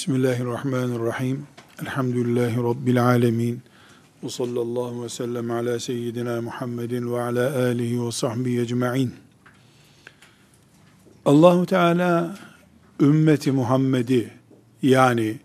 [0.00, 1.46] Bismillahirrahmanirrahim.
[1.82, 3.60] Elhamdülillahi Rabbil alemin.
[4.24, 9.14] Ve sallallahu ve sellem ala seyyidina Muhammedin ve ala alihi ve sahbihi ecma'in.
[11.24, 12.38] Allahu Teala
[13.00, 14.30] ümmeti Muhammed'i
[14.82, 15.36] yani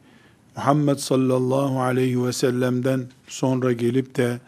[0.56, 4.40] Muhammed sallallahu aleyhi ve sellem'den sonra gelip de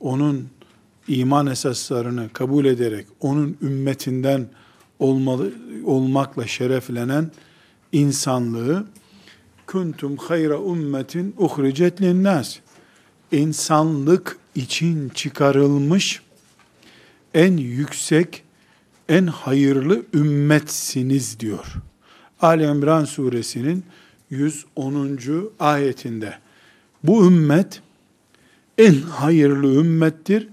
[0.00, 0.48] onun
[1.08, 4.46] iman esaslarını kabul ederek onun ümmetinden
[4.98, 5.52] olmalı,
[5.84, 7.30] olmakla şereflenen
[7.92, 8.86] insanlığı
[9.70, 12.58] kuntum hayra ummetin uhricet linnas
[13.32, 16.22] insanlık için çıkarılmış
[17.34, 18.42] en yüksek
[19.08, 21.66] en hayırlı ümmetsiniz diyor.
[22.40, 23.84] Ali İmran suresinin
[24.30, 25.18] 110.
[25.60, 26.38] ayetinde
[27.02, 27.82] bu ümmet
[28.78, 30.48] en hayırlı ümmettir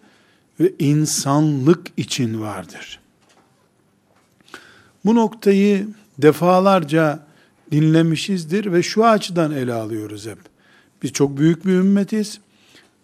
[0.59, 2.99] ve insanlık için vardır.
[5.05, 5.87] Bu noktayı
[6.18, 7.27] defalarca
[7.71, 10.37] dinlemişizdir ve şu açıdan ele alıyoruz hep.
[11.04, 12.40] Biz çok büyük bir ümmetiz.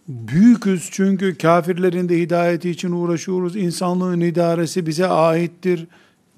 [0.08, 3.56] Büyüküz çünkü kafirlerin de hidayeti için uğraşıyoruz.
[3.56, 5.88] İnsanlığın idaresi bize aittir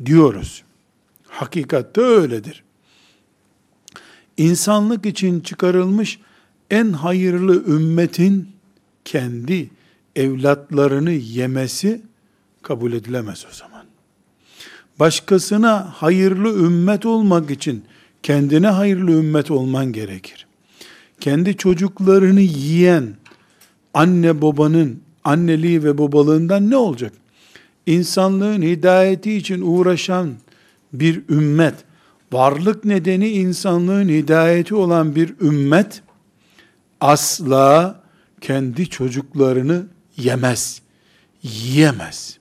[0.06, 0.64] diyoruz.
[1.28, 2.64] Hakikatte öyledir.
[4.38, 6.20] İnsanlık için çıkarılmış
[6.72, 8.50] en hayırlı ümmetin
[9.06, 9.70] kendi
[10.16, 12.02] evlatlarını yemesi
[12.62, 13.86] kabul edilemez o zaman.
[15.00, 17.86] Başkasına hayırlı ümmet olmak için
[18.26, 20.48] kendine hayırlı ümmet olman gerekir.
[21.20, 23.16] Kendi çocuklarını yiyen
[23.94, 27.14] anne babanın anneliği ve babalığından ne olacak?
[27.86, 30.34] İnsanlığın hidayeti için uğraşan
[30.94, 31.74] bir ümmet,
[32.32, 36.02] varlık nedeni insanlığın hidayeti olan bir ümmet,
[37.02, 38.00] asla
[38.42, 39.86] kendi çocuklarını
[40.18, 40.82] yemez,
[41.44, 42.38] yiyemez.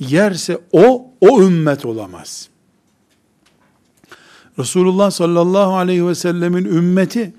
[0.00, 2.48] Yerse o, o ümmet olamaz.
[4.58, 7.34] Resulullah sallallahu aleyhi ve sellemin ümmeti,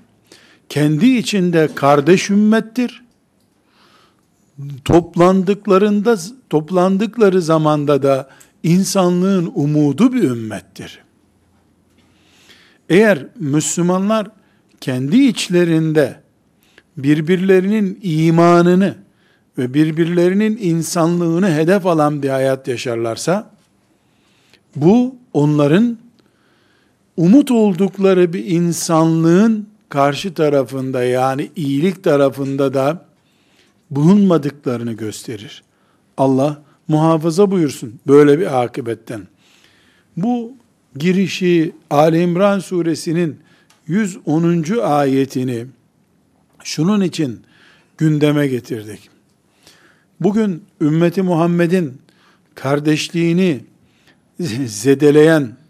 [0.68, 3.02] kendi içinde kardeş ümmettir.
[4.84, 6.16] Toplandıklarında,
[6.50, 8.28] toplandıkları zamanda da
[8.62, 10.98] insanlığın umudu bir ümmettir.
[12.88, 14.28] Eğer Müslümanlar
[14.80, 16.20] kendi içlerinde
[16.96, 18.94] birbirlerinin imanını
[19.58, 23.50] ve birbirlerinin insanlığını hedef alan bir hayat yaşarlarsa,
[24.76, 25.98] bu onların
[27.20, 33.04] umut oldukları bir insanlığın karşı tarafında yani iyilik tarafında da
[33.90, 35.62] bulunmadıklarını gösterir.
[36.16, 39.20] Allah muhafaza buyursun böyle bir akıbetten.
[40.16, 40.52] Bu
[40.96, 43.38] girişi Ali İmran suresinin
[43.86, 44.64] 110.
[44.82, 45.66] ayetini
[46.64, 47.40] şunun için
[47.98, 49.10] gündeme getirdik.
[50.20, 51.98] Bugün ümmeti Muhammed'in
[52.54, 53.60] kardeşliğini
[54.66, 55.60] zedeleyen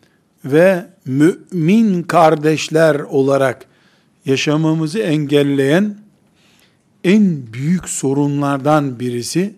[0.44, 3.66] ve mümin kardeşler olarak
[4.24, 5.98] yaşamamızı engelleyen
[7.04, 9.54] en büyük sorunlardan birisi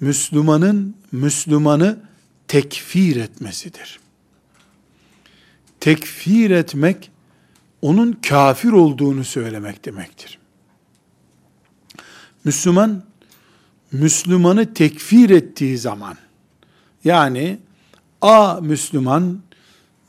[0.00, 1.98] Müslümanın Müslümanı
[2.48, 4.00] tekfir etmesidir.
[5.80, 7.10] Tekfir etmek
[7.82, 10.38] onun kafir olduğunu söylemek demektir.
[12.44, 13.02] Müslüman
[13.92, 16.16] Müslümanı tekfir ettiği zaman
[17.04, 17.58] yani
[18.22, 19.43] A Müslüman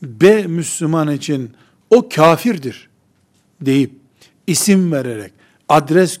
[0.02, 1.50] B Müslüman için
[1.90, 2.88] o kafirdir
[3.60, 3.92] deyip
[4.46, 5.32] isim vererek,
[5.68, 6.20] adres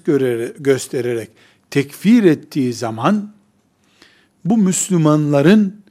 [0.58, 1.30] göstererek
[1.70, 3.32] tekfir ettiği zaman
[4.44, 5.82] bu Müslümanların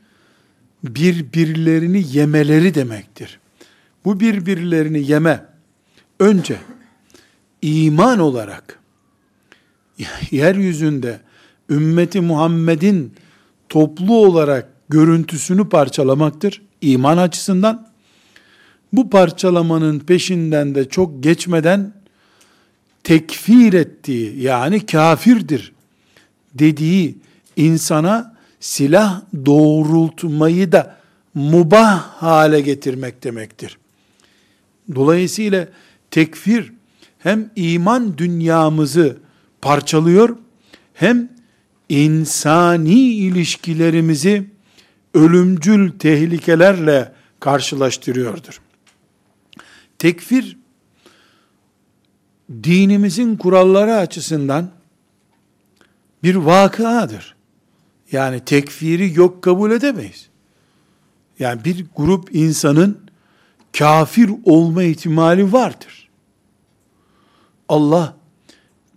[0.84, 3.40] birbirlerini yemeleri demektir.
[4.06, 5.46] Bu birbirlerini yeme
[6.20, 6.58] önce
[7.62, 8.80] iman olarak
[10.32, 11.20] yeryüzünde
[11.70, 13.14] ümmeti Muhammed'in
[13.70, 16.62] toplu olarak görüntüsünü parçalamaktır
[16.94, 17.88] iman açısından.
[18.94, 21.94] Bu parçalamanın peşinden de çok geçmeden
[23.04, 25.72] tekfir ettiği yani kafirdir
[26.54, 27.18] dediği
[27.56, 30.98] insana silah doğrultmayı da
[31.34, 33.78] mubah hale getirmek demektir.
[34.96, 35.68] Dolayısıyla
[36.12, 36.74] tekfir
[37.20, 39.18] hem iman dünyamızı
[39.62, 40.38] parçalıyor
[40.94, 41.30] hem
[41.90, 44.55] insani ilişkilerimizi
[45.16, 48.62] ölümcül tehlikelerle karşılaştırıyordur.
[49.98, 50.58] Tekfir
[52.64, 54.70] dinimizin kuralları açısından
[56.24, 57.36] bir vakıadır.
[58.12, 60.30] Yani tekfiri yok kabul edemeyiz.
[61.40, 63.00] Yani bir grup insanın
[63.78, 66.10] kafir olma ihtimali vardır.
[67.70, 68.18] Allah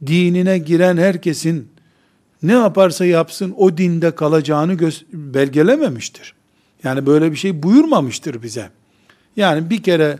[0.06, 1.68] dinine giren herkesin
[2.42, 4.76] ne yaparsa yapsın o dinde kalacağını
[5.12, 6.34] belgelememiştir.
[6.84, 8.70] Yani böyle bir şey buyurmamıştır bize.
[9.36, 10.18] Yani bir kere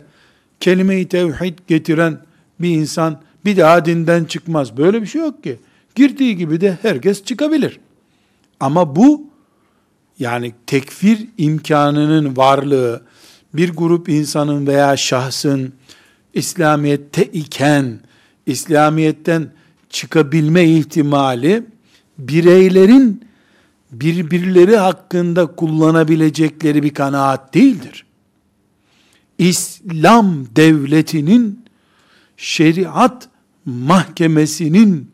[0.59, 2.17] kelime-i tevhid getiren
[2.59, 4.77] bir insan bir daha dinden çıkmaz.
[4.77, 5.59] Böyle bir şey yok ki.
[5.95, 7.79] Girdiği gibi de herkes çıkabilir.
[8.59, 9.29] Ama bu
[10.19, 13.01] yani tekfir imkanının varlığı
[13.53, 15.73] bir grup insanın veya şahsın
[16.33, 17.99] İslamiyette iken
[18.45, 19.51] İslamiyetten
[19.89, 21.63] çıkabilme ihtimali
[22.19, 23.23] bireylerin
[23.91, 28.05] birbirleri hakkında kullanabilecekleri bir kanaat değildir.
[29.37, 31.65] İslam devletinin
[32.37, 33.29] şeriat
[33.65, 35.11] mahkemesinin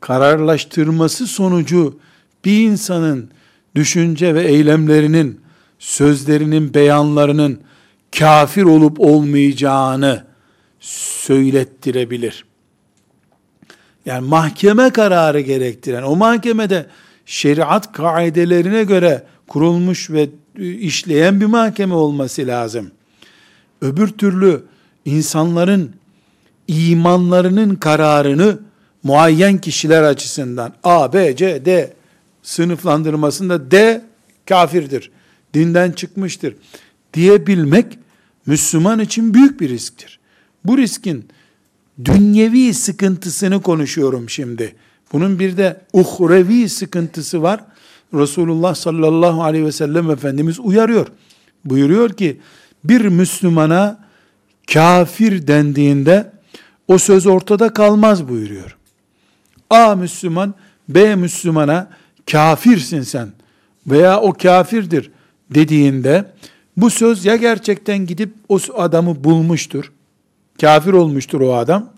[0.00, 1.98] kararlaştırması sonucu
[2.44, 3.30] bir insanın
[3.74, 5.40] düşünce ve eylemlerinin,
[5.78, 7.60] sözlerinin, beyanlarının
[8.18, 10.24] kafir olup olmayacağını
[10.80, 12.44] söylettirebilir.
[14.06, 16.86] Yani mahkeme kararı gerektiren, o mahkemede
[17.26, 20.28] şeriat kaidelerine göre kurulmuş ve
[20.58, 22.90] işleyen bir mahkeme olması lazım.
[23.80, 24.62] Öbür türlü
[25.04, 25.94] insanların
[26.68, 28.58] imanlarının kararını
[29.02, 31.92] muayyen kişiler açısından A, B, C, D
[32.42, 34.02] sınıflandırmasında D
[34.48, 35.10] kafirdir,
[35.54, 36.54] dinden çıkmıştır
[37.14, 37.98] diyebilmek
[38.46, 40.20] Müslüman için büyük bir risktir.
[40.64, 41.28] Bu riskin
[42.04, 44.74] dünyevi sıkıntısını konuşuyorum şimdi.
[45.12, 47.60] Bunun bir de uhrevi sıkıntısı var.
[48.14, 51.06] Resulullah sallallahu aleyhi ve sellem Efendimiz uyarıyor.
[51.64, 52.40] Buyuruyor ki
[52.84, 53.98] bir Müslümana
[54.72, 56.32] kafir dendiğinde
[56.88, 58.76] o söz ortada kalmaz buyuruyor.
[59.70, 60.54] A Müslüman
[60.88, 61.90] B Müslümana
[62.30, 63.28] kafirsin sen
[63.86, 65.10] veya o kafirdir
[65.50, 66.32] dediğinde
[66.76, 69.92] bu söz ya gerçekten gidip o adamı bulmuştur.
[70.62, 71.90] Kafir olmuştur o adam.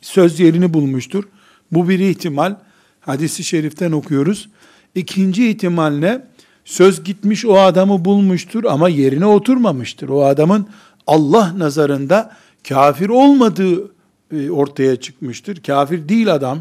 [0.00, 1.24] Söz yerini bulmuştur.
[1.72, 2.54] Bu bir ihtimal.
[3.00, 4.48] Hadisi şeriften okuyoruz.
[4.94, 6.24] İkinci ihtimal ne?
[6.64, 10.08] Söz gitmiş o adamı bulmuştur ama yerine oturmamıştır.
[10.08, 10.68] O adamın
[11.06, 12.36] Allah nazarında
[12.68, 13.90] kafir olmadığı
[14.32, 15.62] e, ortaya çıkmıştır.
[15.62, 16.58] Kafir değil adam.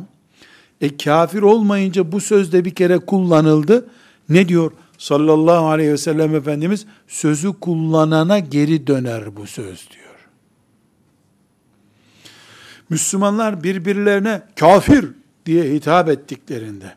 [0.81, 3.89] E kafir olmayınca bu sözde bir kere kullanıldı.
[4.29, 4.71] Ne diyor?
[4.97, 10.00] Sallallahu aleyhi ve sellem Efendimiz sözü kullanana geri döner bu söz diyor.
[12.91, 15.05] Müslümanlar birbirlerine kafir
[15.45, 16.95] diye hitap ettiklerinde,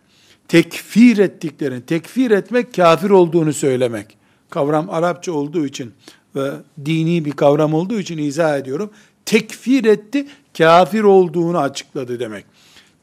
[0.48, 4.16] tekfir ettiklerini, tekfir etmek kafir olduğunu söylemek.
[4.50, 5.92] Kavram Arapça olduğu için
[6.36, 6.50] ve
[6.84, 8.90] dini bir kavram olduğu için izah ediyorum.
[9.24, 10.26] Tekfir etti,
[10.58, 12.44] kafir olduğunu açıkladı demek.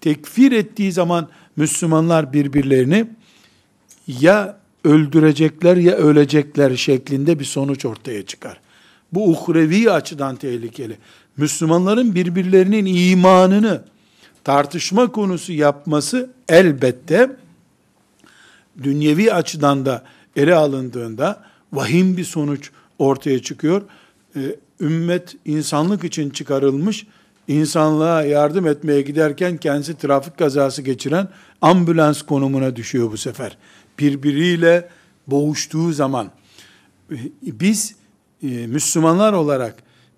[0.02, 3.06] Tekfir ettiği zaman Müslümanlar birbirlerini
[4.08, 8.60] ya öldürecekler ya ölecekler şeklinde bir sonuç ortaya çıkar.
[9.14, 10.98] Bu uhrevi açıdan tehlikeli.
[11.38, 13.84] Müslümanların birbirlerinin imanını
[14.44, 17.36] tartışma konusu yapması elbette
[18.84, 20.04] dünyevi açıdan da
[20.36, 21.44] ele alındığında
[21.74, 23.82] vahim bir sonuç ortaya çıkıyor.
[24.36, 27.08] Ee, ümmet insanlık için çıkarılmış,
[27.48, 31.28] insanlığa yardım etmeye giderken kendisi trafik kazası geçiren
[31.62, 33.58] ambulans konumuna düşüyor bu sefer.
[34.00, 34.90] Birbiriyle
[35.28, 36.32] boğuştuğu zaman
[37.42, 37.96] biz
[38.44, 39.76] e, Müslümanlar olarak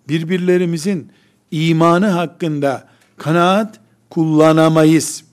[0.10, 1.12] birbirlerimizin
[1.52, 2.88] imanı hakkında
[3.18, 3.80] kanaat
[4.10, 5.24] kullanamayız.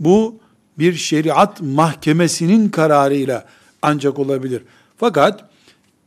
[0.00, 0.40] Bu
[0.78, 3.44] bir şeriat mahkemesinin kararıyla
[3.82, 4.62] ancak olabilir.
[4.96, 5.50] Fakat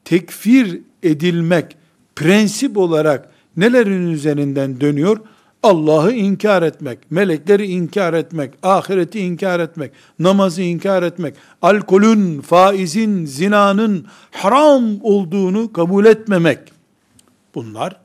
[0.06, 1.78] tekfir edilmek
[2.16, 5.18] prensip olarak nelerin üzerinden dönüyor?
[5.64, 14.06] Allah'ı inkar etmek, melekleri inkar etmek, ahireti inkar etmek, namazı inkar etmek, alkolün, faizin, zinanın
[14.32, 16.60] haram olduğunu kabul etmemek.
[17.56, 17.98] Bunlar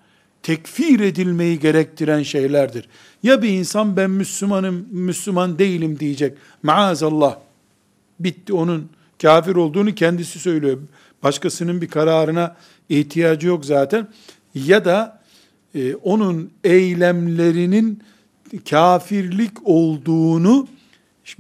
[0.43, 2.89] tekfir edilmeyi gerektiren şeylerdir.
[3.23, 6.39] Ya bir insan ben Müslümanım, Müslüman değilim diyecek.
[6.63, 7.39] Maazallah.
[8.21, 8.89] Bitti onun
[9.23, 10.79] kafir olduğunu kendisi söylüyor.
[11.23, 12.57] Başkasının bir kararına
[12.89, 14.09] ihtiyacı yok zaten.
[14.55, 15.16] Ya da
[15.77, 18.03] e, onun eylemlerinin
[18.71, 20.69] kafirlik olduğunu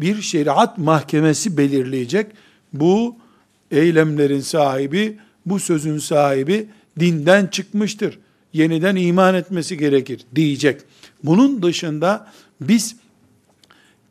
[0.00, 2.26] bir şeriat mahkemesi belirleyecek.
[2.72, 3.16] Bu
[3.70, 6.68] eylemlerin sahibi, bu sözün sahibi
[7.00, 8.18] dinden çıkmıştır.
[8.52, 10.80] Yeniden iman etmesi gerekir diyecek.
[11.22, 12.96] Bunun dışında biz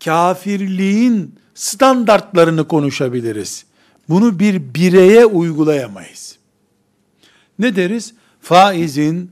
[0.04, 3.66] kafirliğin standartlarını konuşabiliriz.
[4.10, 6.38] Bunu bir bireye uygulayamayız.
[7.60, 8.14] Ne deriz?
[8.42, 9.32] Faizin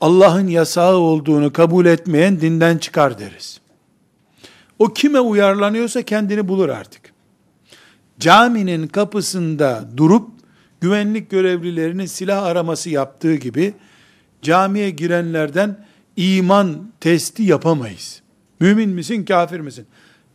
[0.00, 3.60] Allah'ın yasağı olduğunu kabul etmeyen dinden çıkar deriz.
[4.78, 7.14] O kime uyarlanıyorsa kendini bulur artık.
[8.20, 10.30] Caminin kapısında durup
[10.80, 13.74] güvenlik görevlilerinin silah araması yaptığı gibi
[14.42, 15.86] camiye girenlerden
[16.16, 18.22] iman testi yapamayız.
[18.60, 19.86] Mümin misin, kafir misin?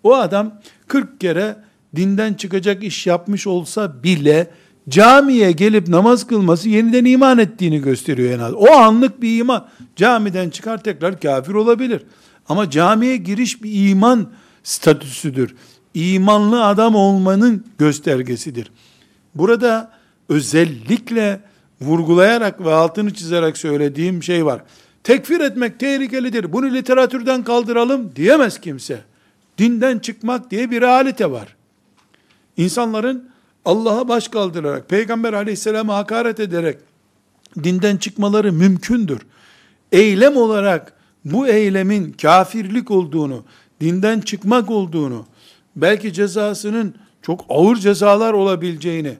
[0.03, 1.55] O adam 40 kere
[1.95, 4.51] dinden çıkacak iş yapmış olsa bile
[4.89, 8.53] camiye gelip namaz kılması yeniden iman ettiğini gösteriyor en az.
[8.53, 9.67] O anlık bir iman.
[9.95, 12.01] Camiden çıkar tekrar kafir olabilir.
[12.49, 14.29] Ama camiye giriş bir iman
[14.63, 15.55] statüsüdür.
[15.93, 18.71] İmanlı adam olmanın göstergesidir.
[19.35, 19.91] Burada
[20.29, 21.41] özellikle
[21.81, 24.61] vurgulayarak ve altını çizerek söylediğim şey var.
[25.03, 26.53] Tekfir etmek tehlikelidir.
[26.53, 28.99] Bunu literatürden kaldıralım diyemez kimse.
[29.57, 31.55] Dinden çıkmak diye bir realite var.
[32.57, 33.28] İnsanların
[33.65, 36.77] Allah'a baş kaldırarak, Peygamber aleyhisselama hakaret ederek
[37.63, 39.19] dinden çıkmaları mümkündür.
[39.91, 40.93] Eylem olarak
[41.25, 43.43] bu eylemin kafirlik olduğunu,
[43.81, 45.25] dinden çıkmak olduğunu,
[45.75, 49.13] belki cezasının çok ağır cezalar olabileceğini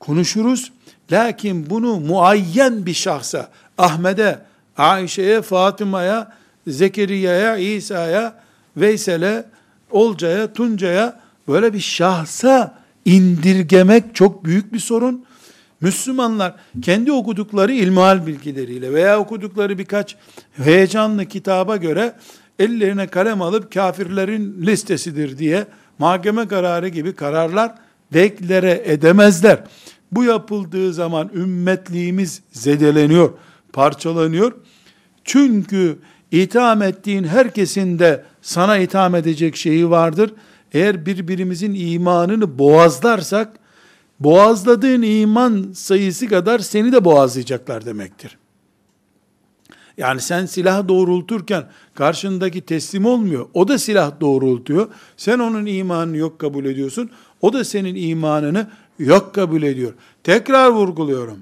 [0.00, 0.72] konuşuruz.
[1.12, 4.38] Lakin bunu muayyen bir şahsa, Ahmet'e,
[4.76, 6.32] Ayşe'ye, Fatıma'ya,
[6.66, 8.34] Zekeriya'ya, İsa'ya,
[8.76, 9.44] Veysel'e,
[9.90, 15.24] Olcay'a, Tunca'ya böyle bir şahsa indirgemek çok büyük bir sorun.
[15.80, 20.16] Müslümanlar kendi okudukları ilmihal bilgileriyle veya okudukları birkaç
[20.56, 22.14] heyecanlı kitaba göre
[22.58, 25.66] ellerine kalem alıp kafirlerin listesidir diye
[25.98, 27.74] mahkeme kararı gibi kararlar
[28.12, 29.64] deklare edemezler.
[30.12, 33.30] Bu yapıldığı zaman ümmetliğimiz zedeleniyor,
[33.72, 34.52] parçalanıyor.
[35.24, 35.98] Çünkü
[36.30, 40.32] itham ettiğin herkesin de sana itham edecek şeyi vardır.
[40.74, 43.52] Eğer birbirimizin imanını boğazlarsak,
[44.20, 48.38] boğazladığın iman sayısı kadar seni de boğazlayacaklar demektir.
[49.98, 51.64] Yani sen silah doğrulturken
[51.94, 53.46] karşındaki teslim olmuyor.
[53.54, 54.88] O da silah doğrultuyor.
[55.16, 57.10] Sen onun imanını yok kabul ediyorsun.
[57.40, 59.92] O da senin imanını yok kabul ediyor.
[60.24, 61.38] Tekrar vurguluyorum.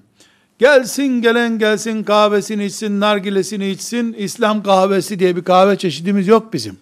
[0.59, 4.13] Gelsin gelen gelsin kahvesini içsin, nargilesini içsin.
[4.13, 6.77] İslam kahvesi diye bir kahve çeşidimiz yok bizim.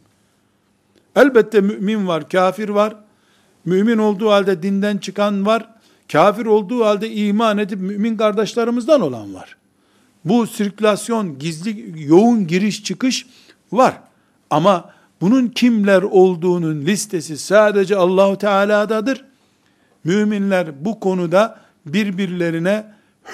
[1.17, 2.97] Elbette mümin var, kafir var.
[3.65, 5.69] Mümin olduğu halde dinden çıkan var.
[6.13, 9.57] Kafir olduğu halde iman edip mümin kardeşlerimizden olan var.
[10.25, 13.27] Bu sirkülasyon, gizli, yoğun giriş çıkış
[13.73, 14.01] var.
[14.51, 14.91] Ama
[15.21, 19.25] bunun kimler olduğunun listesi sadece Allahu Teala'dadır.
[20.05, 22.85] Müminler bu konuda birbirlerine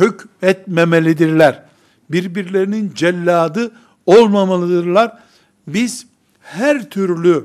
[0.01, 1.63] hükmetmemelidirler.
[2.11, 3.73] Birbirlerinin celladı
[4.07, 5.19] olmamalıdırlar.
[5.67, 6.07] Biz
[6.41, 7.45] her türlü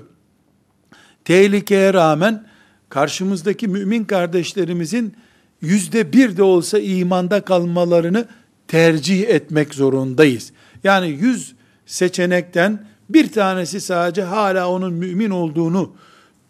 [1.31, 2.43] tehlikeye rağmen
[2.89, 5.13] karşımızdaki mümin kardeşlerimizin
[5.61, 8.25] yüzde bir de olsa imanda kalmalarını
[8.67, 10.51] tercih etmek zorundayız.
[10.83, 15.93] Yani yüz seçenekten bir tanesi sadece hala onun mümin olduğunu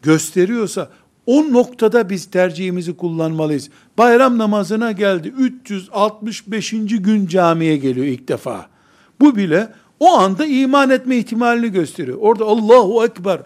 [0.02, 0.90] gösteriyorsa
[1.26, 3.70] o noktada biz tercihimizi kullanmalıyız.
[3.98, 5.34] Bayram namazına geldi.
[5.38, 6.72] 365.
[6.72, 8.70] gün camiye geliyor ilk defa.
[9.20, 9.68] Bu bile
[10.00, 12.18] o anda iman etme ihtimalini gösteriyor.
[12.22, 13.42] Orada Allahu Ekber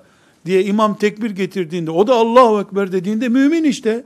[0.46, 4.04] diye imam tekbir getirdiğinde, o da Allahu Ekber dediğinde mümin işte.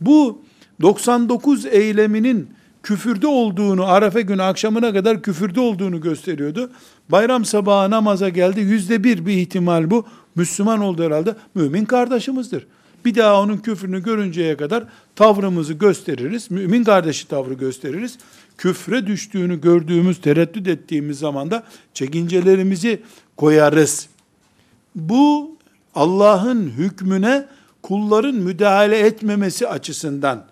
[0.00, 0.42] Bu
[0.80, 2.50] 99 eyleminin
[2.82, 6.70] küfürde olduğunu, Arefe günü akşamına kadar küfürde olduğunu gösteriyordu.
[7.08, 10.06] Bayram sabahı namaza geldi, yüzde bir bir ihtimal bu.
[10.34, 12.66] Müslüman oldu herhalde, mümin kardeşimizdir.
[13.04, 14.84] Bir daha onun küfrünü görünceye kadar
[15.16, 16.50] tavrımızı gösteririz.
[16.50, 18.18] Mümin kardeşi tavrı gösteririz.
[18.58, 21.62] Küfre düştüğünü gördüğümüz, tereddüt ettiğimiz zaman da
[21.94, 23.02] çekincelerimizi
[23.36, 24.08] koyarız.
[24.94, 25.55] Bu
[25.96, 27.46] Allah'ın hükmüne
[27.82, 30.44] kulların müdahale etmemesi açısından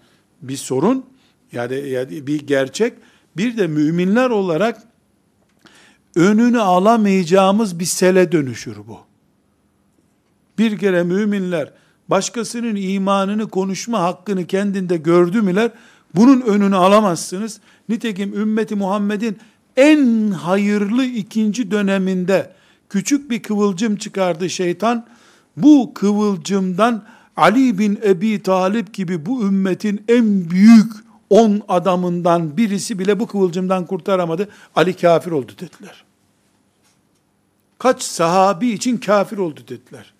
[0.42, 1.04] bir sorun
[1.52, 2.94] yani, bir gerçek.
[3.36, 4.82] Bir de müminler olarak
[6.16, 8.98] önünü alamayacağımız bir sele dönüşür bu.
[10.58, 11.72] Bir kere müminler
[12.08, 15.70] başkasının imanını konuşma hakkını kendinde gördü müler,
[16.14, 17.60] bunun önünü alamazsınız.
[17.88, 19.38] Nitekim ümmeti Muhammed'in
[19.76, 22.52] en hayırlı ikinci döneminde
[22.88, 25.06] küçük bir kıvılcım çıkardı şeytan.
[25.56, 27.04] Bu kıvılcımdan
[27.36, 30.92] Ali bin Ebi Talip gibi bu ümmetin en büyük
[31.30, 34.48] on adamından birisi bile bu kıvılcımdan kurtaramadı.
[34.76, 36.04] Ali kafir oldu dediler.
[37.78, 40.14] Kaç sahabi için kafir oldu dediler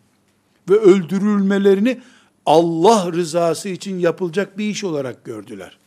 [0.71, 2.01] ve öldürülmelerini
[2.47, 5.79] Allah rızası için yapılacak bir iş olarak gördüler.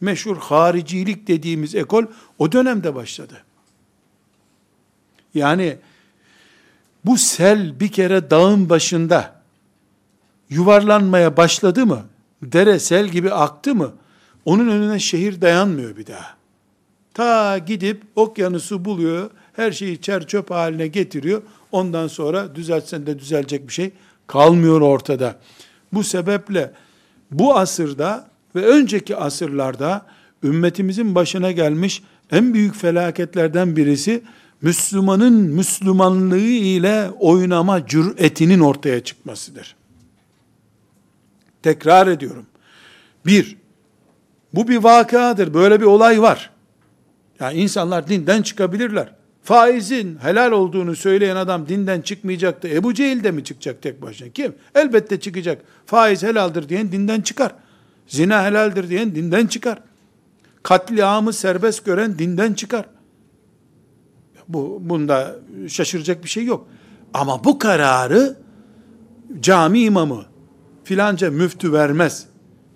[0.00, 2.04] Meşhur haricilik dediğimiz ekol
[2.38, 3.42] o dönemde başladı.
[5.34, 5.78] Yani
[7.06, 9.32] bu sel bir kere dağın başında
[10.50, 12.02] yuvarlanmaya başladı mı,
[12.42, 13.92] dere sel gibi aktı mı,
[14.44, 16.36] onun önüne şehir dayanmıyor bir daha.
[17.14, 21.42] Ta gidip okyanusu buluyor, her şeyi çer çöp haline getiriyor.
[21.72, 23.90] Ondan sonra düzeltsen de düzelecek bir şey
[24.26, 25.36] kalmıyor ortada.
[25.92, 26.72] Bu sebeple
[27.30, 30.06] bu asırda ve önceki asırlarda
[30.42, 34.22] ümmetimizin başına gelmiş en büyük felaketlerden birisi
[34.62, 39.76] Müslümanın Müslümanlığı ile oynama cüretinin ortaya çıkmasıdır.
[41.62, 42.46] Tekrar ediyorum.
[43.26, 43.56] Bir,
[44.54, 45.54] Bu bir vakadır.
[45.54, 46.50] Böyle bir olay var.
[47.40, 49.14] Yani insanlar dinden çıkabilirler.
[49.42, 52.68] Faizin helal olduğunu söyleyen adam dinden çıkmayacaktı.
[52.68, 54.28] Ebu Cehil de mi çıkacak tek başına?
[54.28, 54.54] Kim?
[54.74, 55.62] Elbette çıkacak.
[55.86, 57.52] Faiz helaldir diyen dinden çıkar.
[58.06, 59.78] Zina helaldir diyen dinden çıkar.
[60.62, 62.84] Katliamı serbest gören dinden çıkar.
[64.48, 65.36] Bu bunda
[65.68, 66.66] şaşıracak bir şey yok.
[67.14, 68.36] Ama bu kararı
[69.40, 70.24] cami imamı
[70.84, 72.26] filanca müftü vermez.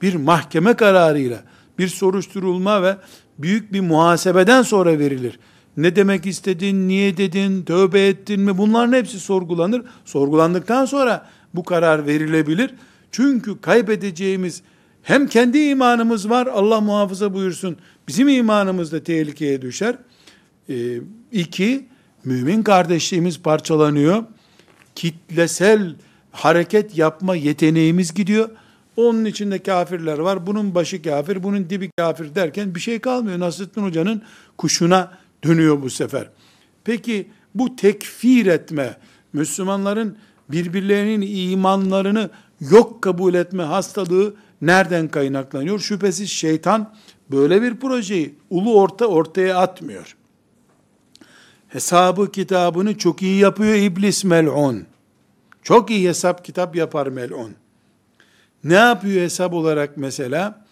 [0.02, 1.44] Bir mahkeme kararıyla
[1.78, 2.96] bir soruşturulma ve
[3.38, 5.38] büyük bir muhasebeden sonra verilir.
[5.76, 9.82] Ne demek istedin, niye dedin, tövbe ettin mi bunların hepsi sorgulanır.
[10.04, 12.74] Sorgulandıktan sonra bu karar verilebilir.
[13.10, 14.62] Çünkü kaybedeceğimiz
[15.02, 17.76] hem kendi imanımız var Allah muhafaza buyursun
[18.08, 19.96] bizim imanımız da tehlikeye düşer.
[20.68, 20.74] Ee,
[21.32, 21.86] iki,
[22.24, 24.24] mümin kardeşliğimiz parçalanıyor.
[24.94, 25.94] Kitlesel
[26.32, 28.48] hareket yapma yeteneğimiz gidiyor.
[28.96, 30.46] Onun içinde kafirler var.
[30.46, 33.38] Bunun başı kafir, bunun dibi kafir derken bir şey kalmıyor.
[33.38, 34.22] Nasrettin Hoca'nın
[34.58, 36.28] kuşuna dönüyor bu sefer.
[36.84, 38.96] Peki bu tekfir etme,
[39.32, 40.16] Müslümanların
[40.48, 45.78] birbirlerinin imanlarını yok kabul etme hastalığı nereden kaynaklanıyor?
[45.78, 46.94] Şüphesiz şeytan
[47.30, 50.16] böyle bir projeyi ulu orta ortaya atmıyor.
[51.70, 54.86] Hesabı kitabını çok iyi yapıyor iblis mel'un.
[55.62, 57.54] Çok iyi hesap kitap yapar mel'un.
[58.64, 60.64] Ne yapıyor hesap olarak mesela?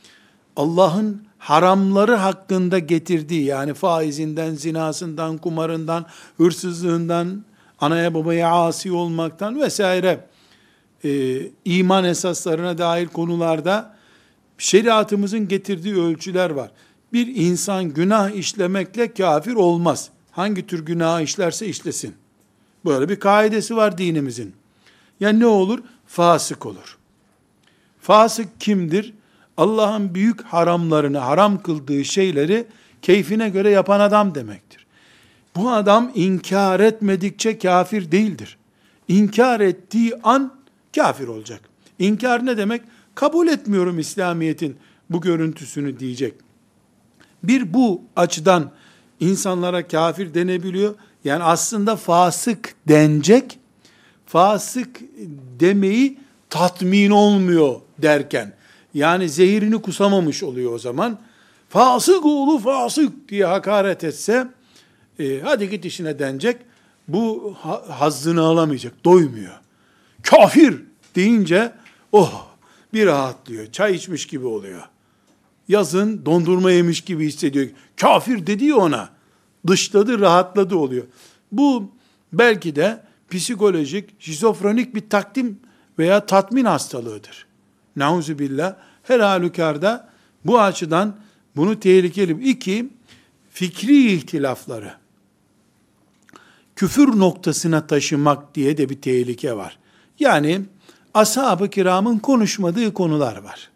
[0.56, 7.44] Allah'ın haramları hakkında getirdiği yani faizinden, zinasından, kumarından, hırsızlığından,
[7.80, 10.26] anaya babaya asi olmaktan vesaire
[11.04, 13.96] e, iman esaslarına dair konularda
[14.58, 16.70] şeriatımızın getirdiği ölçüler var.
[17.12, 20.10] Bir insan günah işlemekle kafir olmaz.
[20.38, 22.14] Hangi tür günah işlerse işlesin.
[22.84, 24.54] Böyle bir kaidesi var dinimizin.
[25.20, 25.78] Ya ne olur?
[26.06, 26.98] Fasık olur.
[28.00, 29.14] Fasık kimdir?
[29.56, 32.66] Allah'ın büyük haramlarını, haram kıldığı şeyleri
[33.02, 34.86] keyfine göre yapan adam demektir.
[35.56, 38.58] Bu adam inkar etmedikçe kafir değildir.
[39.08, 40.54] İnkar ettiği an
[40.94, 41.60] kafir olacak.
[41.98, 42.82] İnkar ne demek?
[43.14, 44.76] Kabul etmiyorum İslamiyet'in
[45.10, 46.34] bu görüntüsünü diyecek.
[47.42, 48.70] Bir bu açıdan
[49.20, 50.94] insanlara kafir denebiliyor.
[51.24, 53.58] Yani aslında fasık denecek.
[54.26, 55.00] Fasık
[55.60, 56.18] demeyi
[56.50, 58.52] tatmin olmuyor derken.
[58.94, 61.18] Yani zehirini kusamamış oluyor o zaman.
[61.68, 64.48] Fasık oğlu fasık diye hakaret etse
[65.18, 66.56] e, hadi git işine denecek.
[67.08, 67.54] Bu
[67.88, 69.04] hazzını alamayacak.
[69.04, 69.54] Doymuyor.
[70.22, 70.82] Kafir
[71.14, 71.72] deyince
[72.12, 72.46] oh
[72.92, 73.72] bir rahatlıyor.
[73.72, 74.82] Çay içmiş gibi oluyor.
[75.68, 77.68] Yazın dondurma yemiş gibi hissediyor.
[77.96, 79.08] Kafir dedi ona.
[79.66, 81.04] Dışladı, rahatladı oluyor.
[81.52, 81.90] Bu
[82.32, 85.60] belki de psikolojik, şizofrenik bir takdim
[85.98, 87.46] veya tatmin hastalığıdır.
[87.96, 88.74] Nauzubillah.
[89.02, 90.08] Her halükarda
[90.44, 91.16] bu açıdan
[91.56, 92.50] bunu tehlikeli.
[92.50, 92.90] İki,
[93.50, 94.94] fikri ihtilafları
[96.78, 99.78] küfür noktasına taşımak diye de bir tehlike var.
[100.18, 100.60] Yani
[101.14, 103.70] ashab-ı kiramın konuşmadığı konular var.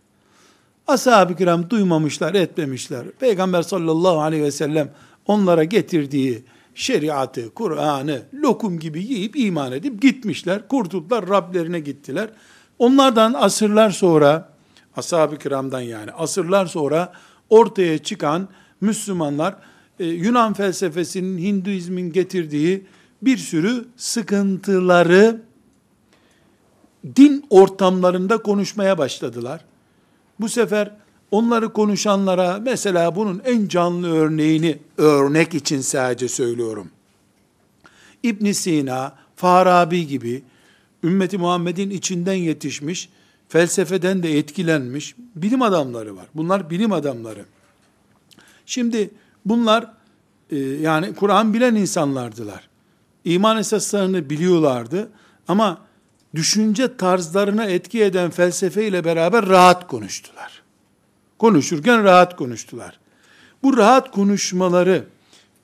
[0.86, 3.10] Ashab-ı kiram duymamışlar, etmemişler.
[3.10, 4.90] Peygamber sallallahu aleyhi ve sellem
[5.26, 10.68] onlara getirdiği şeriatı, Kur'an'ı lokum gibi yiyip iman edip gitmişler.
[10.68, 12.30] Kurtuldular, Rablerine gittiler.
[12.78, 14.48] Onlardan asırlar sonra,
[14.96, 17.12] ashab-ı kiramdan yani, asırlar sonra
[17.50, 18.48] ortaya çıkan
[18.80, 19.56] Müslümanlar,
[20.00, 22.86] e, Yunan felsefesinin, Hinduizmin getirdiği
[23.22, 25.42] bir sürü sıkıntıları
[27.16, 29.64] din ortamlarında konuşmaya başladılar.
[30.42, 30.90] Bu sefer
[31.30, 36.90] onları konuşanlara mesela bunun en canlı örneğini örnek için sadece söylüyorum.
[38.22, 40.42] İbn Sina, Farabi gibi
[41.02, 43.08] ümmeti Muhammed'in içinden yetişmiş,
[43.48, 46.26] felsefeden de etkilenmiş bilim adamları var.
[46.34, 47.44] Bunlar bilim adamları.
[48.66, 49.10] Şimdi
[49.44, 49.92] bunlar
[50.50, 52.68] e, yani Kur'an bilen insanlardılar.
[53.24, 55.10] İman esaslarını biliyorlardı
[55.48, 55.78] ama
[56.34, 60.62] düşünce tarzlarına etki eden felsefe ile beraber rahat konuştular.
[61.38, 62.98] Konuşurken rahat konuştular.
[63.62, 65.04] Bu rahat konuşmaları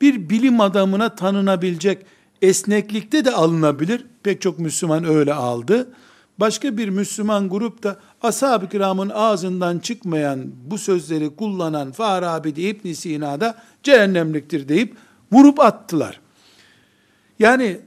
[0.01, 2.07] bir bilim adamına tanınabilecek
[2.43, 4.07] esneklikte de alınabilir.
[4.23, 5.89] Pek çok Müslüman öyle aldı.
[6.39, 12.93] Başka bir Müslüman grup da ashab-ı kiramın ağzından çıkmayan bu sözleri kullanan Farabi de İbn
[12.93, 14.97] Sina'da cehennemliktir deyip
[15.33, 16.21] vurup attılar.
[17.39, 17.81] Yani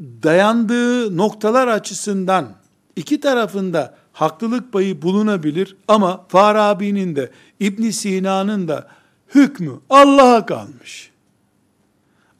[0.00, 2.48] dayandığı noktalar açısından
[2.96, 7.30] iki tarafında haklılık payı bulunabilir ama Farabi'nin de
[7.60, 8.88] İbn Sina'nın da
[9.34, 11.10] hükmü Allah'a kalmış.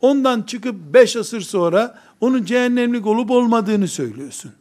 [0.00, 4.52] Ondan çıkıp beş asır sonra onun cehennemlik olup olmadığını söylüyorsun.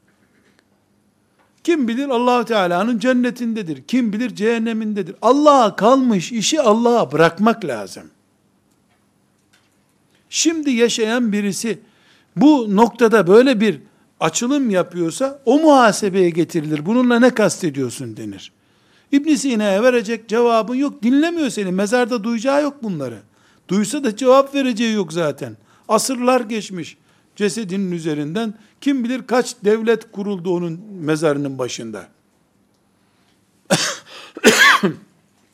[1.63, 3.83] Ki Kim bilir allah Teala'nın cennetindedir.
[3.83, 5.15] Kim bilir cehennemindedir.
[5.21, 8.03] Allah'a kalmış işi Allah'a bırakmak lazım.
[10.29, 11.79] Şimdi yaşayan birisi
[12.35, 13.79] bu noktada böyle bir
[14.19, 16.85] açılım yapıyorsa o muhasebeye getirilir.
[16.85, 18.51] Bununla ne kastediyorsun denir.
[19.11, 21.03] İbn Sina'ya verecek cevabın yok.
[21.03, 21.71] Dinlemiyor seni.
[21.71, 23.19] Mezarda duyacağı yok bunları.
[23.67, 25.57] Duysa da cevap vereceği yok zaten.
[25.87, 26.97] Asırlar geçmiş
[27.35, 28.53] cesedinin üzerinden.
[28.81, 32.07] Kim bilir kaç devlet kuruldu onun mezarının başında.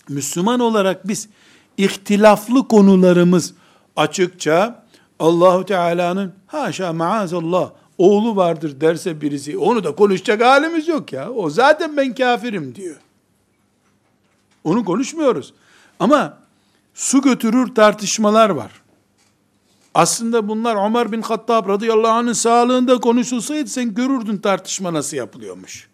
[0.09, 1.29] Müslüman olarak biz
[1.77, 3.53] ihtilaflı konularımız
[3.95, 4.85] açıkça
[5.19, 11.31] Allahu Teala'nın haşa maazallah oğlu vardır derse birisi onu da konuşacak halimiz yok ya.
[11.31, 12.95] O zaten ben kafirim diyor.
[14.63, 15.53] Onu konuşmuyoruz.
[15.99, 16.37] Ama
[16.93, 18.71] su götürür tartışmalar var.
[19.93, 25.89] Aslında bunlar Ömer bin Hattab radıyallahu anh'ın sağlığında konuşulsaydı sen görürdün tartışma nasıl yapılıyormuş.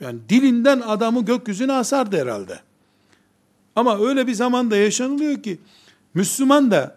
[0.00, 2.60] Yani dilinden adamı gökyüzüne asardı herhalde.
[3.76, 5.60] Ama öyle bir zamanda yaşanılıyor ki
[6.14, 6.96] Müslüman da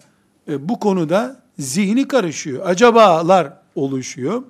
[0.59, 2.67] bu konuda zihni karışıyor.
[2.69, 4.43] Acabalar oluşuyor.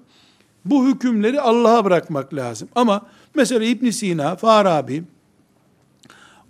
[0.65, 2.69] Bu hükümleri Allah'a bırakmak lazım.
[2.75, 3.01] Ama
[3.35, 5.03] mesela İbn Sina, Farabi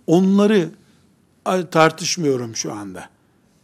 [0.06, 0.68] onları
[1.70, 3.08] tartışmıyorum şu anda.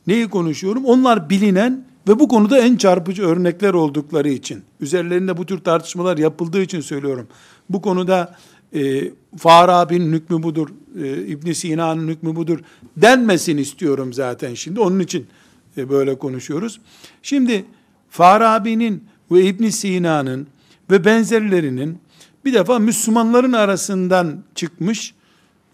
[0.07, 0.85] Neyi konuşuyorum?
[0.85, 6.63] Onlar bilinen ve bu konuda en çarpıcı örnekler oldukları için, üzerlerinde bu tür tartışmalar yapıldığı
[6.63, 7.29] için söylüyorum.
[7.71, 8.37] Bu konuda
[8.75, 10.69] e, Farabi'nin hükmü budur,
[11.03, 12.59] e, ibn Sina'nın hükmü budur
[12.97, 14.81] denmesin istiyorum zaten şimdi.
[14.81, 15.27] Onun için
[15.77, 16.81] e, böyle konuşuyoruz.
[17.23, 17.65] Şimdi
[18.11, 20.47] Farabi'nin ve ibn Sina'nın
[20.91, 21.99] ve benzerlerinin
[22.45, 25.15] bir defa Müslümanların arasından çıkmış,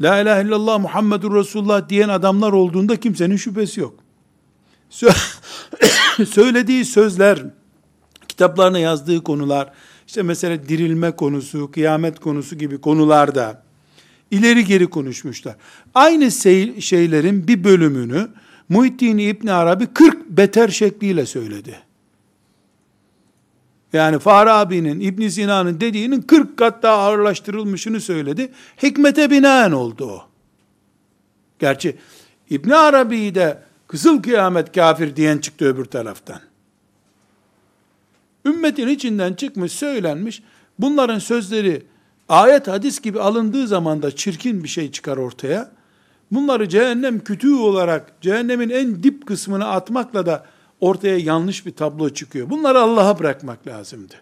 [0.01, 3.95] La ilahe illallah Muhammedur Resulullah diyen adamlar olduğunda kimsenin şüphesi yok.
[6.29, 7.45] Söylediği sözler,
[8.29, 9.73] kitaplarına yazdığı konular,
[10.07, 13.63] işte mesela dirilme konusu, kıyamet konusu gibi konularda
[14.31, 15.57] ileri geri konuşmuşlar.
[15.95, 16.31] Aynı
[16.81, 18.29] şeylerin bir bölümünü
[18.73, 21.81] Muhittin İbn Arabi 40 beter şekliyle söyledi.
[23.93, 28.53] Yani Farabi'nin, İbn Sina'nın dediğinin 40 kat daha ağırlaştırılmışını söyledi.
[28.83, 30.27] Hikmete binaen oldu o.
[31.59, 31.97] Gerçi
[32.51, 36.41] İbn Arabi'yi de kızıl kıyamet kafir diyen çıktı öbür taraftan.
[38.47, 40.43] Ümmetin içinden çıkmış, söylenmiş.
[40.79, 41.83] Bunların sözleri
[42.29, 45.82] ayet hadis gibi alındığı zaman da çirkin bir şey çıkar ortaya.
[46.33, 50.47] Bunları cehennem kütüğü olarak cehennemin en dip kısmına atmakla da
[50.81, 52.51] ortaya yanlış bir tablo çıkıyor.
[52.51, 54.15] Bunları Allah'a bırakmak lazımdı.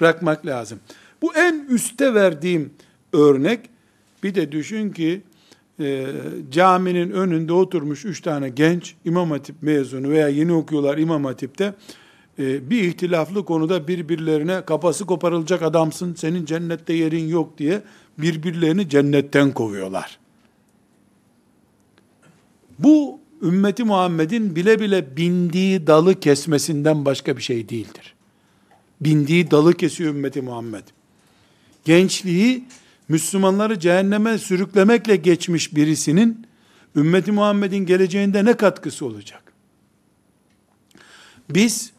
[0.00, 0.78] Bırakmak lazım.
[1.22, 2.72] Bu en üste verdiğim
[3.12, 3.60] örnek.
[4.22, 5.22] Bir de düşün ki
[5.80, 6.06] e,
[6.50, 11.74] caminin önünde oturmuş üç tane genç İmam Hatip mezunu veya yeni okuyorlar İmam Hatip'te
[12.38, 17.82] e, bir ihtilaflı konuda birbirlerine kafası koparılacak adamsın, senin cennette yerin yok diye
[18.18, 20.21] birbirlerini cennetten kovuyorlar.
[22.78, 28.14] Bu ümmeti Muhammed'in bile bile bindiği dalı kesmesinden başka bir şey değildir.
[29.00, 30.84] Bindiği dalı kesiyor ümmeti Muhammed.
[31.84, 32.64] Gençliği
[33.08, 36.46] Müslümanları cehenneme sürüklemekle geçmiş birisinin
[36.96, 39.52] ümmeti Muhammed'in geleceğinde ne katkısı olacak?
[41.50, 41.92] Biz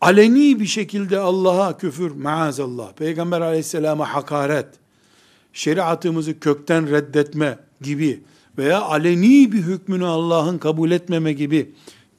[0.00, 4.66] aleni bir şekilde Allah'a küfür, maazallah, Peygamber aleyhisselama hakaret,
[5.52, 8.20] şeriatımızı kökten reddetme gibi
[8.58, 11.72] veya aleni bir hükmünü Allah'ın kabul etmeme gibi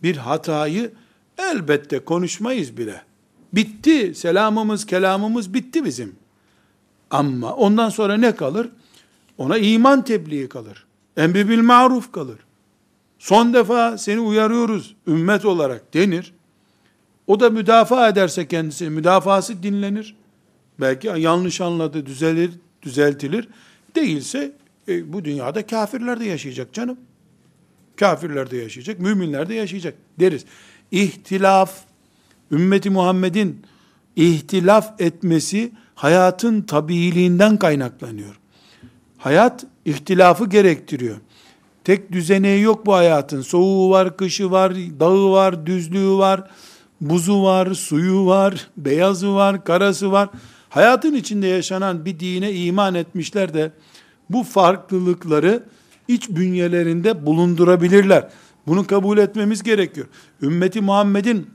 [0.04, 0.92] bir hatayı
[1.38, 3.02] elbette konuşmayız bile.
[3.54, 6.16] Bitti, selamımız, kelamımız bitti bizim.
[7.12, 8.70] Ama ondan sonra ne kalır?
[9.38, 10.86] Ona iman tebliği kalır.
[11.18, 12.38] Emri bil maruf kalır.
[13.20, 16.34] Son defa seni uyarıyoruz ümmet olarak denir.
[17.28, 20.16] O da müdafaa ederse kendisi, müdafası dinlenir.
[20.80, 23.48] Belki yanlış anladı, düzelir, düzeltilir.
[23.96, 24.52] Değilse
[24.88, 26.98] e, bu dünyada kafirler de yaşayacak canım.
[27.96, 30.46] Kafirler de yaşayacak, müminler de yaşayacak deriz.
[30.92, 31.72] İhtilaf,
[32.52, 33.62] ümmeti Muhammed'in
[34.16, 38.40] ihtilaf etmesi hayatın tabiiliğinden kaynaklanıyor.
[39.18, 41.18] Hayat ihtilafı gerektiriyor.
[41.84, 43.42] Tek düzeneği yok bu hayatın.
[43.42, 46.50] Soğuğu var, kışı var, dağı var, düzlüğü var,
[47.02, 50.30] buzu var, suyu var, beyazı var, karası var.
[50.70, 53.72] Hayatın içinde yaşanan bir dine iman etmişler de
[54.30, 55.64] bu farklılıkları
[56.08, 58.30] iç bünyelerinde bulundurabilirler.
[58.68, 60.08] Bunu kabul etmemiz gerekiyor.
[60.42, 61.50] Ümmeti Muhammed'in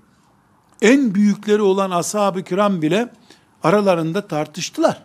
[0.83, 3.13] en büyükleri olan ashab-ı kiram bile
[3.63, 5.03] aralarında tartıştılar.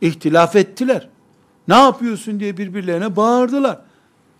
[0.00, 1.08] İhtilaf ettiler.
[1.68, 3.80] Ne yapıyorsun diye birbirlerine bağırdılar.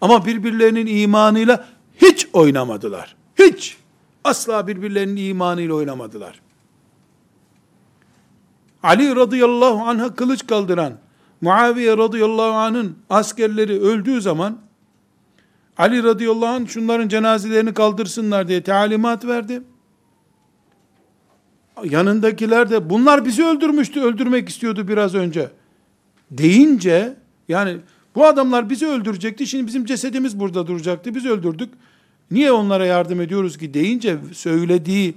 [0.01, 3.17] Ama birbirlerinin imanıyla hiç oynamadılar.
[3.39, 3.77] Hiç.
[4.25, 6.41] Asla birbirlerinin imanıyla oynamadılar.
[8.83, 10.93] Ali radıyallahu anh'a kılıç kaldıran,
[11.41, 14.59] Muaviye radıyallahu anh'ın askerleri öldüğü zaman,
[15.79, 19.63] Ali radıyallahu anh şunların cenazelerini kaldırsınlar diye talimat verdi.
[21.85, 25.51] Yanındakiler de bunlar bizi öldürmüştü, öldürmek istiyordu biraz önce.
[26.31, 27.17] Deyince,
[27.49, 27.77] yani
[28.15, 31.71] bu adamlar bizi öldürecekti, şimdi bizim cesedimiz burada duracaktı, biz öldürdük.
[32.31, 35.15] Niye onlara yardım ediyoruz ki deyince söylediği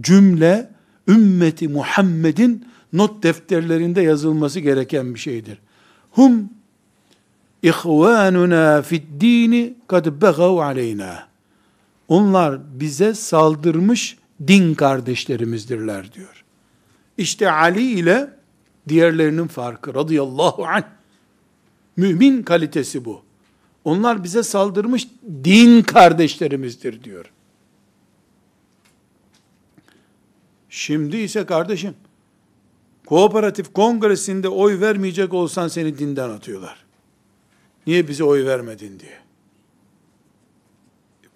[0.00, 0.70] cümle
[1.08, 5.58] ümmeti Muhammed'in not defterlerinde yazılması gereken bir şeydir.
[6.10, 6.50] Hum
[7.62, 11.28] ihvanuna fid dini kad begav aleyna.
[12.08, 16.44] Onlar bize saldırmış din kardeşlerimizdirler diyor.
[17.18, 18.30] İşte Ali ile
[18.88, 20.84] diğerlerinin farkı radıyallahu anh.
[21.96, 23.22] Mümin kalitesi bu.
[23.84, 25.08] Onlar bize saldırmış
[25.44, 27.32] din kardeşlerimizdir diyor.
[30.70, 31.94] Şimdi ise kardeşim,
[33.06, 36.84] kooperatif kongresinde oy vermeyecek olsan seni dinden atıyorlar.
[37.86, 39.18] Niye bize oy vermedin diye.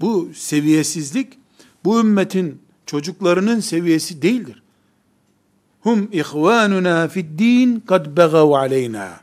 [0.00, 1.38] Bu seviyesizlik,
[1.84, 4.62] bu ümmetin çocuklarının seviyesi değildir.
[5.80, 9.20] Hum ihvanuna fid din kad begav aleyna.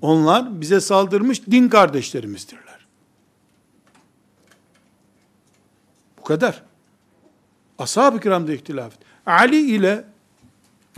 [0.00, 2.86] Onlar bize saldırmış din kardeşlerimizdirler.
[6.18, 6.62] Bu kadar.
[7.78, 8.92] Ashab-ı kiramda ihtilaf.
[9.26, 10.11] Ali ile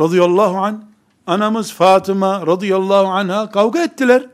[0.01, 0.85] radıyallahu an
[1.27, 4.27] anamız Fatıma radıyallahu anha kavga ettiler.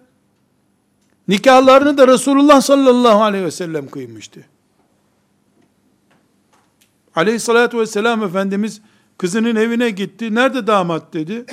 [1.29, 4.41] Nikahlarını da Resulullah sallallahu aleyhi ve sellem kıymıştı.
[7.15, 8.81] Aleyhissalatü vesselam Efendimiz
[9.19, 10.35] kızının evine gitti.
[10.35, 11.45] Nerede damat dedi.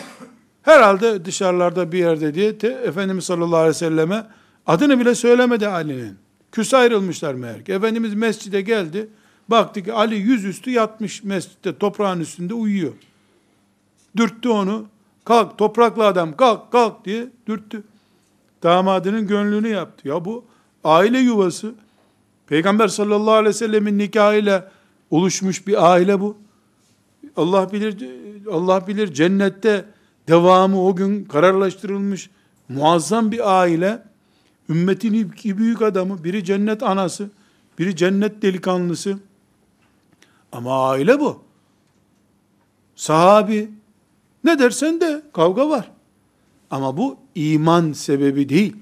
[0.62, 4.28] Herhalde dışarılarda bir yerde diye te, Efendimiz sallallahu aleyhi ve selleme
[4.66, 6.18] adını bile söylemedi Ali'nin.
[6.52, 7.74] Küs ayrılmışlar meğer ki.
[7.74, 9.10] Efendimiz mescide geldi.
[9.48, 12.94] Baktı ki Ali yüzüstü yatmış mescitte toprağın üstünde uyuyor.
[14.18, 14.86] Dürttü onu.
[15.26, 17.84] Kalk topraklı adam kalk kalk diye dürttü.
[18.64, 20.08] Damadının gönlünü yaptı.
[20.08, 20.46] Ya bu
[20.84, 21.76] aile yuvası.
[22.48, 24.72] Peygamber sallallahu aleyhi ve sellemin nikahıyla
[25.12, 26.38] oluşmuş bir aile bu.
[27.36, 28.10] Allah bilir
[28.52, 29.86] Allah bilir cennette
[30.28, 32.30] devamı o gün kararlaştırılmış
[32.70, 34.04] muazzam bir aile.
[34.70, 37.30] Ümmetin iki büyük adamı, biri cennet anası,
[37.80, 39.20] biri cennet delikanlısı.
[40.52, 41.44] Ama aile bu.
[42.96, 43.72] Sahabi,
[44.48, 45.92] ne dersen de kavga var.
[46.72, 48.76] Ama bu iman sebebi değil.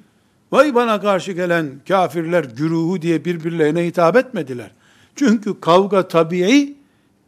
[0.51, 4.71] Vay bana karşı gelen kafirler güruhu diye birbirlerine hitap etmediler.
[5.15, 6.75] Çünkü kavga tabii,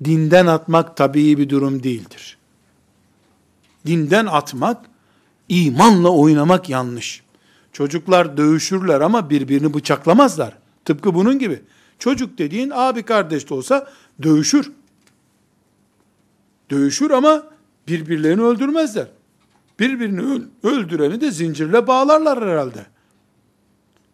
[0.04, 2.38] dinden atmak tabii bir durum değildir.
[3.86, 4.86] Dinden atmak,
[5.50, 7.24] imanla oynamak yanlış.
[7.74, 10.58] Çocuklar dövüşürler ama birbirini bıçaklamazlar.
[10.86, 11.62] Tıpkı bunun gibi.
[12.00, 13.88] Çocuk dediğin abi kardeş de olsa
[14.24, 14.72] dövüşür.
[16.70, 17.44] Dövüşür ama
[17.88, 19.08] birbirlerini öldürmezler.
[19.80, 22.86] Birbirini öldüreni de zincirle bağlarlar herhalde.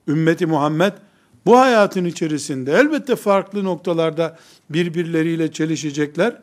[0.07, 0.93] Ümmeti Muhammed
[1.45, 6.41] bu hayatın içerisinde elbette farklı noktalarda birbirleriyle çelişecekler,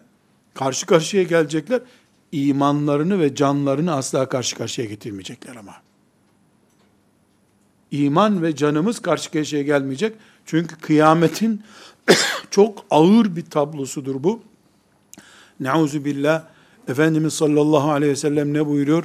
[0.54, 1.80] karşı karşıya gelecekler.
[2.32, 5.74] İmanlarını ve canlarını asla karşı karşıya getirmeyecekler ama.
[7.90, 10.16] İman ve canımız karşı karşıya gelmeyecek.
[10.46, 11.62] Çünkü kıyametin
[12.50, 14.42] çok ağır bir tablosudur bu.
[15.60, 16.44] Nauzu billah
[16.88, 19.04] Efendimiz sallallahu aleyhi ve sellem ne buyuruyor?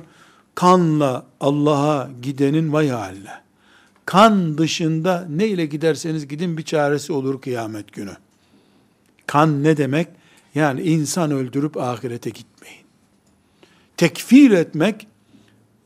[0.56, 3.34] Kanla Allah'a gidenin vay haline.
[4.06, 8.18] Kan dışında ne ile giderseniz gidin bir çaresi olur kıyamet günü.
[9.28, 10.08] Kan ne demek?
[10.56, 12.86] Yani insan öldürüp ahirete gitmeyin.
[13.98, 15.08] Tekfir etmek,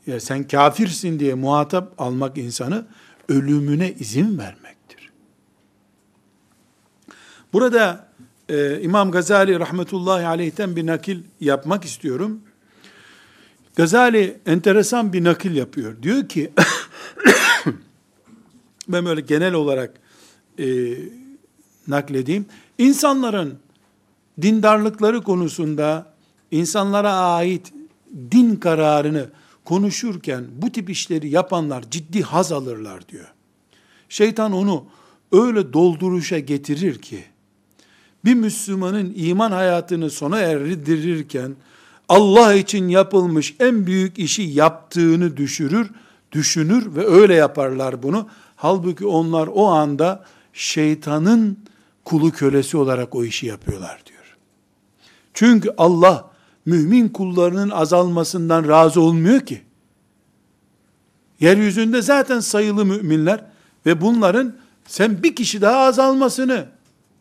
[0.07, 2.85] ya sen kafirsin diye muhatap almak insanı
[3.29, 5.11] ölümüne izin vermektir.
[7.53, 8.08] Burada
[8.49, 12.41] e, İmam Gazali rahmetullahi aleyhten bir nakil yapmak istiyorum.
[13.75, 16.03] Gazali enteresan bir nakil yapıyor.
[16.03, 16.51] Diyor ki,
[18.87, 19.93] ben böyle genel olarak
[20.59, 20.97] e,
[21.87, 22.45] nakledeyim.
[22.77, 23.59] İnsanların
[24.41, 26.13] dindarlıkları konusunda
[26.51, 27.73] insanlara ait
[28.31, 29.29] din kararını
[29.65, 33.33] konuşurken bu tip işleri yapanlar ciddi haz alırlar diyor.
[34.09, 34.85] Şeytan onu
[35.31, 37.23] öyle dolduruşa getirir ki
[38.25, 41.55] bir Müslümanın iman hayatını sona erdirirken
[42.09, 45.91] Allah için yapılmış en büyük işi yaptığını düşürür,
[46.31, 48.29] düşünür ve öyle yaparlar bunu.
[48.55, 51.57] Halbuki onlar o anda şeytanın
[52.05, 54.37] kulu kölesi olarak o işi yapıyorlar diyor.
[55.33, 56.31] Çünkü Allah
[56.65, 59.61] mümin kullarının azalmasından razı olmuyor ki.
[61.39, 63.45] Yeryüzünde zaten sayılı müminler
[63.85, 64.55] ve bunların
[64.85, 66.65] sen bir kişi daha azalmasını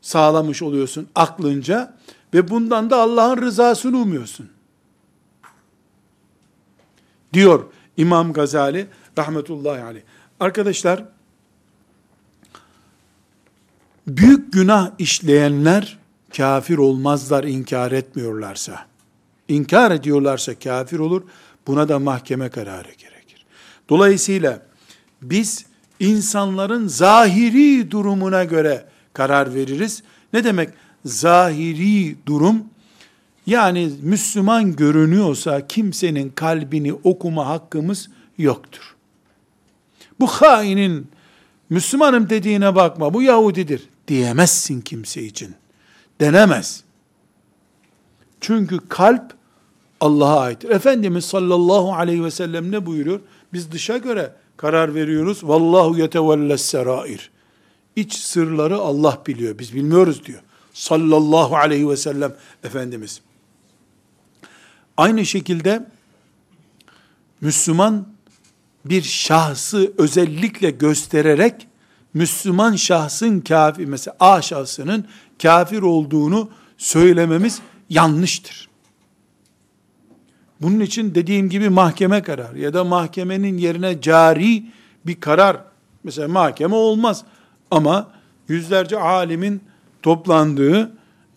[0.01, 1.95] sağlamış oluyorsun aklınca
[2.35, 4.51] ve bundan da Allah'ın rızasını umuyorsun.
[7.33, 7.65] diyor
[7.97, 8.87] İmam Gazali
[9.19, 10.03] rahmetullahi aleyh.
[10.41, 11.05] Arkadaşlar
[14.07, 15.99] büyük günah işleyenler
[16.37, 18.87] kafir olmazlar inkar etmiyorlarsa.
[19.49, 21.23] İnkar ediyorlarsa kafir olur.
[21.67, 23.47] Buna da mahkeme kararı gerekir.
[23.89, 24.63] Dolayısıyla
[25.23, 25.67] biz
[26.01, 28.85] insanların zahiri durumuna göre
[29.19, 30.03] karar veririz.
[30.33, 30.69] Ne demek
[31.05, 32.65] zahiri durum?
[33.47, 38.97] Yani Müslüman görünüyorsa kimsenin kalbini okuma hakkımız yoktur.
[40.21, 41.07] Bu hainin
[41.71, 45.55] Müslümanım dediğine bakma bu Yahudidir diyemezsin kimse için.
[46.21, 46.85] Denemez.
[48.41, 49.33] Çünkü kalp
[50.01, 50.71] Allah'a aittir.
[50.71, 53.21] Efendimiz sallallahu aleyhi ve sellem ne buyuruyor?
[53.53, 55.41] Biz dışa göre karar veriyoruz.
[55.43, 57.31] Vallahu yetevelles serair.
[57.99, 59.59] İç sırları Allah biliyor.
[59.59, 60.41] Biz bilmiyoruz diyor.
[60.73, 62.35] Sallallahu aleyhi ve sellem
[62.65, 63.21] Efendimiz.
[64.97, 65.87] Aynı şekilde
[67.41, 68.09] Müslüman
[68.85, 71.67] bir şahsı özellikle göstererek
[72.15, 75.07] Müslüman şahsın kafir, mesela A şahsının
[75.43, 78.69] kafir olduğunu söylememiz yanlıştır.
[80.61, 84.65] Bunun için dediğim gibi mahkeme karar ya da mahkemenin yerine cari
[85.07, 85.65] bir karar,
[86.05, 87.25] mesela mahkeme olmaz
[87.71, 88.11] ama
[88.49, 89.61] yüzlerce alimin
[90.03, 90.81] toplandığı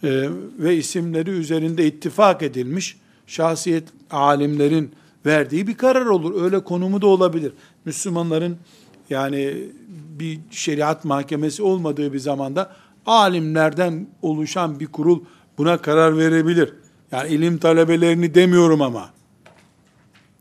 [0.03, 4.91] e, ve isimleri üzerinde ittifak edilmiş şahsiyet alimlerin
[5.25, 6.43] verdiği bir karar olur.
[6.43, 7.53] Öyle konumu da olabilir.
[7.85, 8.57] Müslümanların
[9.09, 9.69] yani
[10.19, 15.23] bir şeriat mahkemesi olmadığı bir zamanda alimlerden oluşan bir kurul
[15.57, 16.73] buna karar verebilir.
[17.11, 19.09] Yani ilim talebelerini demiyorum ama.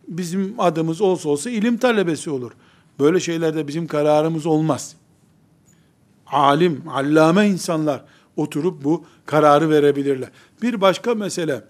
[0.09, 2.53] Bizim adımız olsa olsa ilim talebesi olur.
[2.98, 4.96] Böyle şeylerde bizim kararımız olmaz.
[6.32, 8.04] Alim, allame insanlar
[8.36, 10.30] oturup bu kararı verebilirler.
[10.62, 11.64] Bir başka mesele,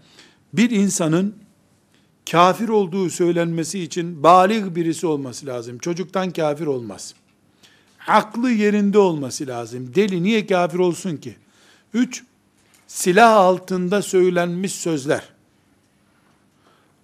[0.52, 1.34] bir insanın
[2.30, 5.78] kafir olduğu söylenmesi için balik birisi olması lazım.
[5.78, 7.14] Çocuktan kafir olmaz.
[8.06, 9.94] Aklı yerinde olması lazım.
[9.94, 11.36] Deli niye kafir olsun ki?
[11.94, 12.24] Üç,
[12.86, 15.28] silah altında söylenmiş sözler.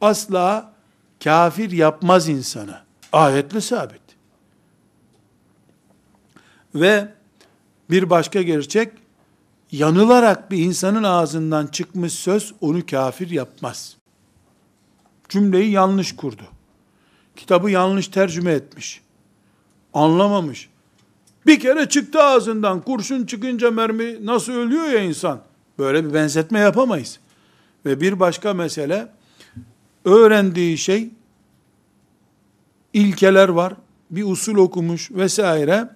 [0.00, 0.72] Asla
[1.24, 2.80] kafir yapmaz insanı.
[3.12, 4.00] Ayetle sabit.
[6.74, 7.08] Ve
[7.90, 8.92] bir başka gerçek,
[9.72, 13.96] yanılarak bir insanın ağzından çıkmış söz onu kafir yapmaz.
[15.29, 16.42] Cümleyi yanlış kurdu.
[17.37, 19.01] Kitabı yanlış tercüme etmiş.
[19.94, 20.68] Anlamamış.
[21.46, 25.40] Bir kere çıktı ağzından kurşun çıkınca mermi nasıl ölüyor ya insan.
[25.79, 27.20] Böyle bir benzetme yapamayız.
[27.87, 29.09] Ve bir başka mesele
[30.05, 31.11] öğrendiği şey
[32.92, 33.75] ilkeler var.
[34.11, 35.88] Bir usul okumuş vesaire.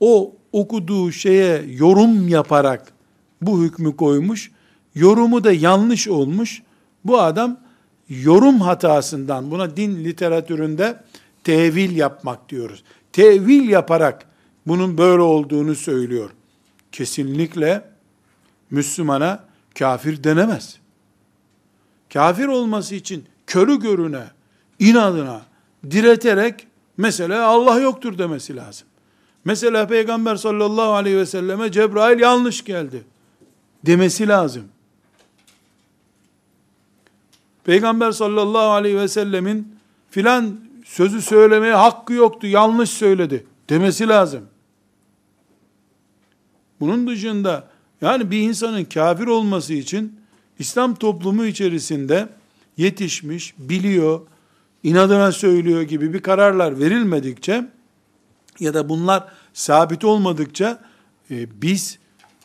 [0.00, 2.92] O okuduğu şeye yorum yaparak
[3.42, 4.50] bu hükmü koymuş.
[4.94, 6.62] Yorumu da yanlış olmuş.
[7.04, 7.60] Bu adam
[8.08, 11.02] yorum hatasından buna din literatüründe
[11.44, 12.82] tevil yapmak diyoruz.
[13.12, 14.26] Tevil yaparak
[14.66, 16.30] bunun böyle olduğunu söylüyor.
[16.92, 17.84] Kesinlikle
[18.70, 19.44] Müslümana
[19.78, 20.78] kafir denemez.
[22.12, 24.24] Kafir olması için körü görüne,
[24.78, 25.42] inadına,
[25.90, 28.88] direterek mesela Allah yoktur demesi lazım.
[29.44, 33.04] Mesela Peygamber sallallahu aleyhi ve selleme Cebrail yanlış geldi
[33.86, 34.64] demesi lazım.
[37.64, 39.76] Peygamber sallallahu aleyhi ve sellemin
[40.10, 44.42] filan sözü söylemeye hakkı yoktu, yanlış söyledi demesi lazım.
[46.80, 47.68] Bunun dışında
[48.00, 50.20] yani bir insanın kafir olması için
[50.58, 52.28] İslam toplumu içerisinde
[52.76, 54.20] yetişmiş, biliyor,
[54.82, 57.66] inadına söylüyor gibi bir kararlar verilmedikçe
[58.60, 60.78] ya da bunlar sabit olmadıkça
[61.30, 61.98] e, biz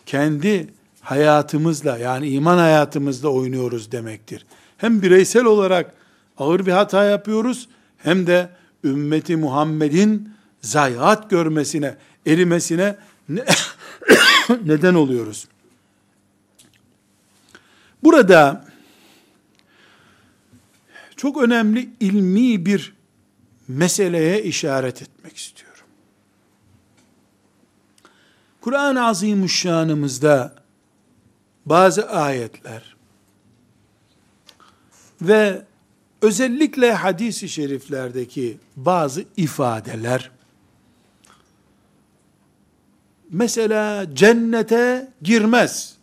[0.05, 0.67] kendi
[1.01, 4.45] hayatımızla yani iman hayatımızla oynuyoruz demektir.
[4.77, 5.93] Hem bireysel olarak
[6.37, 8.49] ağır bir hata yapıyoruz hem de
[8.83, 12.95] ümmeti Muhammed'in zayiat görmesine, erimesine
[13.29, 13.45] ne
[14.65, 15.47] neden oluyoruz.
[18.03, 18.65] Burada
[21.15, 22.93] çok önemli ilmi bir
[23.67, 25.66] meseleye işaret etmek istiyorum.
[28.61, 30.55] Kur'an-ı Azimuşşanımızda
[31.65, 32.95] bazı ayetler
[35.21, 35.61] ve
[36.21, 40.31] özellikle hadis-i şeriflerdeki bazı ifadeler
[43.31, 45.97] mesela cennete girmez.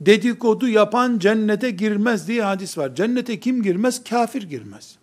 [0.00, 2.94] Dedikodu yapan cennete girmez diye hadis var.
[2.94, 4.04] Cennete kim girmez?
[4.04, 4.96] Kafir girmez.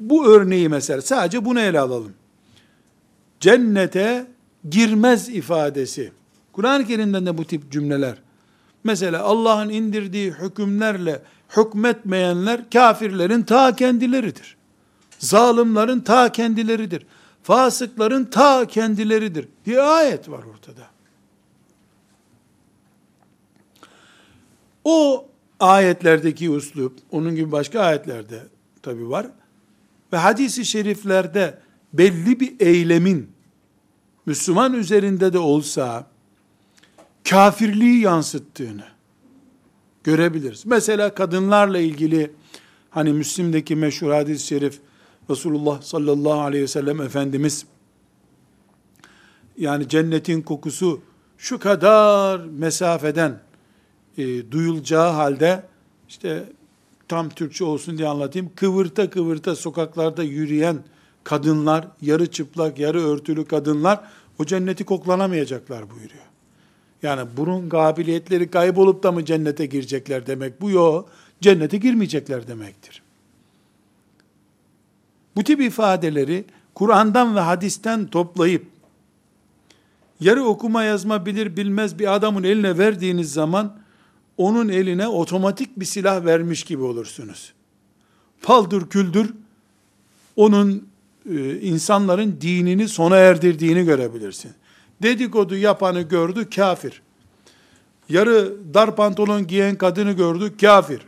[0.00, 2.14] Bu örneği mesela sadece bunu ele alalım.
[3.42, 4.26] Cennete
[4.70, 6.12] girmez ifadesi.
[6.52, 8.22] Kur'an-ı Kerim'den de bu tip cümleler
[8.84, 11.22] Mesela Allah'ın indirdiği hükümlerle
[11.56, 14.56] hükmetmeyenler kafirlerin ta kendileridir.
[15.18, 17.06] Zalimlerin ta kendileridir.
[17.42, 20.86] Fasıkların ta kendileridir diye ayet var ortada.
[24.84, 25.26] O
[25.60, 28.42] ayetlerdeki uslup, onun gibi başka ayetlerde
[28.82, 29.26] tabi var.
[30.12, 31.58] Ve hadisi şeriflerde
[31.92, 33.31] belli bir eylemin
[34.26, 36.06] Müslüman üzerinde de olsa
[37.30, 38.84] kafirliği yansıttığını
[40.04, 40.66] görebiliriz.
[40.66, 42.32] Mesela kadınlarla ilgili
[42.90, 44.80] hani Müslim'deki meşhur hadis-i şerif
[45.30, 47.66] Resulullah sallallahu aleyhi ve sellem Efendimiz
[49.58, 51.00] yani cennetin kokusu
[51.38, 53.40] şu kadar mesafeden
[54.18, 55.66] e, duyulacağı halde
[56.08, 56.44] işte
[57.08, 58.50] tam Türkçe olsun diye anlatayım.
[58.56, 60.78] Kıvırta kıvırta sokaklarda yürüyen
[61.24, 64.00] kadınlar, yarı çıplak, yarı örtülü kadınlar
[64.38, 66.24] o cenneti koklanamayacaklar buyuruyor.
[67.02, 71.10] Yani burun kabiliyetleri kaybolup da mı cennete girecekler demek bu yok.
[71.40, 73.02] Cennete girmeyecekler demektir.
[75.36, 76.44] Bu tip ifadeleri
[76.74, 78.66] Kur'an'dan ve hadisten toplayıp
[80.20, 83.76] yarı okuma yazma bilir bilmez bir adamın eline verdiğiniz zaman
[84.36, 87.52] onun eline otomatik bir silah vermiş gibi olursunuz.
[88.42, 89.34] Paldır küldür
[90.36, 90.91] onun
[91.62, 94.52] insanların dinini sona erdirdiğini görebilirsin.
[95.02, 97.02] Dedikodu yapanı gördü kafir.
[98.08, 101.00] Yarı dar pantolon giyen kadını gördü kafir.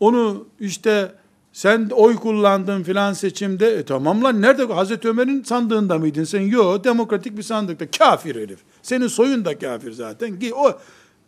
[0.00, 1.12] Onu işte
[1.52, 3.70] sen oy kullandın filan seçimde.
[3.70, 4.64] E tamam lan nerede?
[4.64, 6.40] Hazreti Ömer'in sandığında mıydın sen?
[6.40, 7.90] Yok demokratik bir sandıkta.
[7.90, 8.58] Kafir herif.
[8.82, 10.38] Senin soyun da kafir zaten.
[10.54, 10.72] O,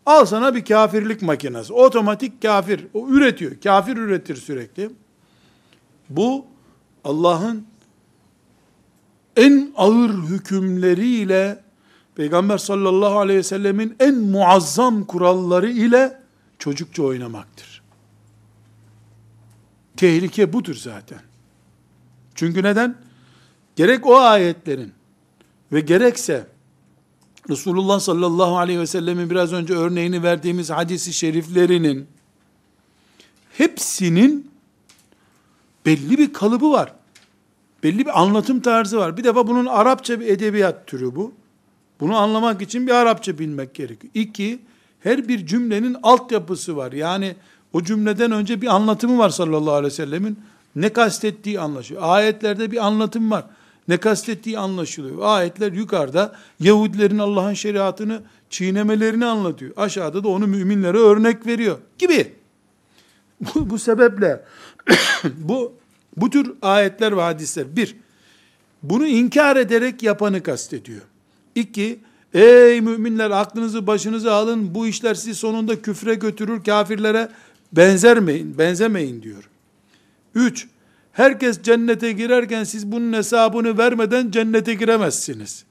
[0.07, 1.73] al sana bir kafirlik makinesi.
[1.73, 2.87] Otomatik kafir.
[2.95, 3.53] O üretiyor.
[3.63, 4.91] Kafir üretir sürekli.
[6.09, 6.47] Bu
[7.09, 7.67] Allah'ın
[9.37, 11.63] en ağır hükümleriyle
[12.15, 16.21] Peygamber sallallahu aleyhi ve sellemin en muazzam kuralları ile
[16.59, 17.83] çocukça oynamaktır.
[19.97, 21.21] Tehlike budur zaten.
[22.35, 22.97] Çünkü neden?
[23.77, 24.93] Gerek o ayetlerin
[25.73, 26.47] ve gerekse
[27.51, 32.07] Resulullah sallallahu aleyhi ve sellemin biraz önce örneğini verdiğimiz hadisi şeriflerinin
[33.53, 34.51] hepsinin
[35.87, 36.98] belli bir kalıbı var.
[37.83, 39.17] Belli bir anlatım tarzı var.
[39.17, 41.33] Bir defa bunun Arapça bir edebiyat türü bu.
[42.01, 44.11] Bunu anlamak için bir Arapça bilmek gerekiyor.
[44.15, 44.59] İki,
[45.01, 46.93] her bir cümlenin altyapısı var.
[46.93, 47.37] Yani
[47.73, 50.39] o cümleden önce bir anlatımı var sallallahu aleyhi ve sellemin.
[50.77, 52.03] Ne kastettiği anlaşılıyor.
[52.05, 53.45] Ayetlerde bir anlatım var.
[53.89, 55.17] Ne kastettiği anlaşılıyor.
[55.21, 59.73] Ayetler yukarıda Yahudilerin Allah'ın şeriatını çiğnemelerini anlatıyor.
[59.77, 62.35] Aşağıda da onu müminlere örnek veriyor gibi.
[63.41, 64.45] Bu, bu sebeple
[65.25, 65.73] bu
[66.21, 67.97] bu tür ayetler ve hadisler bir,
[68.83, 71.03] bunu inkar ederek yapanı kastediyor.
[71.55, 71.99] İki,
[72.35, 77.29] ey müminler aklınızı başınıza alın, bu işler sizi sonunda küfre götürür, kafirlere
[77.73, 79.49] benzermeyin, benzemeyin diyor.
[80.35, 80.67] Üç,
[81.13, 85.65] herkes cennete girerken siz bunun hesabını vermeden cennete giremezsiniz.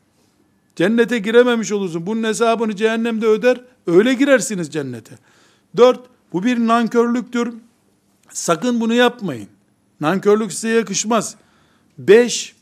[0.76, 2.06] Cennete girememiş olursun.
[2.06, 5.16] Bunun hesabını cehennemde öder, öyle girersiniz cennete.
[5.78, 6.00] Dört,
[6.34, 7.54] bu bir nankörlüktür.
[8.30, 9.48] Sakın bunu yapmayın.
[10.02, 11.36] Nankörlük size yakışmaz.
[11.98, 12.56] Beş,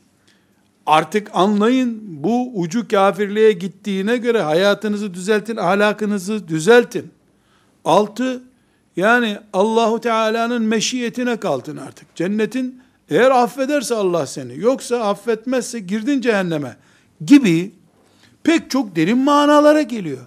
[0.86, 7.10] artık anlayın bu ucu kafirliğe gittiğine göre hayatınızı düzeltin, ahlakınızı düzeltin.
[7.84, 8.42] Altı,
[8.96, 12.14] yani Allahu Teala'nın meşiyetine kaldın artık.
[12.14, 16.76] Cennetin eğer affederse Allah seni, yoksa affetmezse girdin cehenneme
[17.24, 17.72] gibi
[18.42, 20.26] pek çok derin manalara geliyor.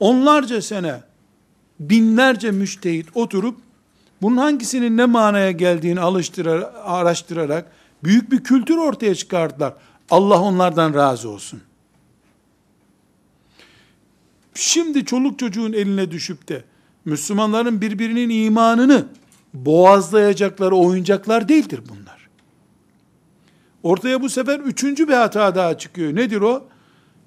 [0.00, 1.00] Onlarca sene,
[1.80, 3.60] binlerce müştehit oturup
[4.24, 7.72] bunun hangisinin ne manaya geldiğini alıştırarak, araştırarak
[8.04, 9.74] büyük bir kültür ortaya çıkardılar.
[10.10, 11.60] Allah onlardan razı olsun.
[14.54, 16.64] Şimdi çoluk çocuğun eline düşüp de
[17.04, 19.06] Müslümanların birbirinin imanını
[19.54, 22.28] boğazlayacakları oyuncaklar değildir bunlar.
[23.82, 26.16] Ortaya bu sefer üçüncü bir hata daha çıkıyor.
[26.16, 26.64] Nedir o?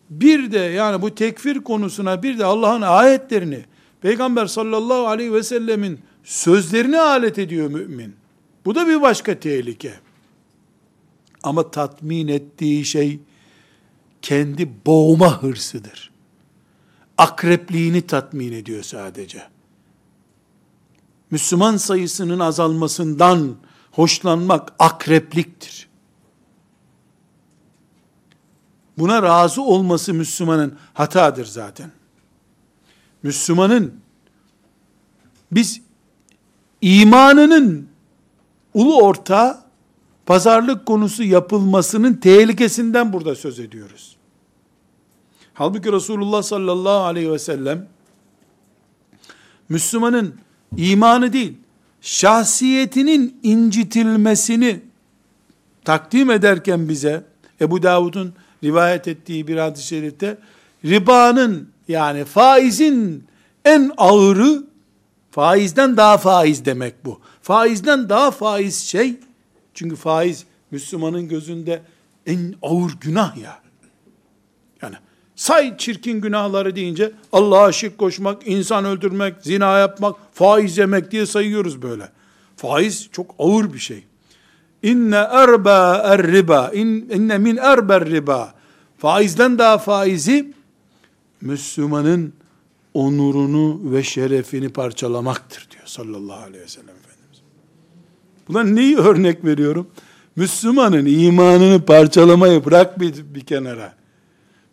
[0.10, 3.66] Bir de yani bu tekfir konusuna bir de Allah'ın ayetlerini
[4.02, 8.16] Peygamber sallallahu aleyhi ve sellemin sözlerini alet ediyor mümin.
[8.66, 10.00] Bu da bir başka tehlike.
[11.44, 13.20] Ama tatmin ettiği şey
[14.22, 16.12] kendi boğma hırsıdır.
[17.18, 19.44] Akrepliğini tatmin ediyor sadece.
[21.32, 23.56] Müslüman sayısının azalmasından
[23.92, 25.88] hoşlanmak akrepliktir.
[28.98, 31.92] Buna razı olması Müslümanın hatadır zaten.
[33.24, 34.02] Müslümanın
[35.52, 35.87] biz
[36.82, 37.88] imanının
[38.74, 39.64] ulu orta
[40.26, 44.16] pazarlık konusu yapılmasının tehlikesinden burada söz ediyoruz.
[45.54, 47.88] Halbuki Resulullah sallallahu aleyhi ve sellem
[49.70, 50.36] Müslümanın
[50.78, 51.58] imanı değil,
[52.02, 54.80] şahsiyetinin incitilmesini
[55.86, 57.24] takdim ederken bize,
[57.62, 60.38] Ebu Davud'un rivayet ettiği bir hadis-i şerifte,
[60.86, 63.24] ribanın yani faizin
[63.66, 64.64] en ağırı,
[65.38, 67.20] faizden daha faiz demek bu.
[67.42, 69.16] Faizden daha faiz şey,
[69.74, 71.82] çünkü faiz Müslümanın gözünde
[72.26, 73.60] en ağır günah ya.
[74.82, 74.96] Yani
[75.36, 81.82] say çirkin günahları deyince Allah'a şirk koşmak, insan öldürmek, zina yapmak, faiz yemek diye sayıyoruz
[81.82, 82.10] böyle.
[82.56, 84.04] Faiz çok ağır bir şey.
[84.84, 88.54] İnne erba er riba, inne min erber riba.
[88.98, 90.54] Faizden daha faizi
[91.42, 92.34] Müslümanın
[92.98, 97.42] onurunu ve şerefini parçalamaktır diyor sallallahu aleyhi ve sellem Efendimiz.
[98.48, 99.88] Buna neyi örnek veriyorum?
[100.36, 103.94] Müslümanın imanını parçalamayı bırak bir, bir kenara.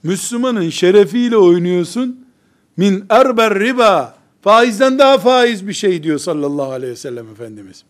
[0.02, 2.26] Müslümanın şerefiyle oynuyorsun.
[2.76, 4.16] Min erber riba.
[4.42, 7.84] Faizden daha faiz bir şey diyor sallallahu aleyhi ve sellem Efendimiz.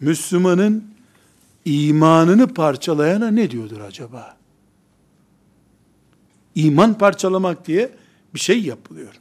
[0.00, 0.84] Müslümanın
[1.64, 4.36] imanını parçalayana ne diyordur acaba?
[6.54, 7.90] İman parçalamak diye
[8.34, 9.14] bir şey yapılıyor.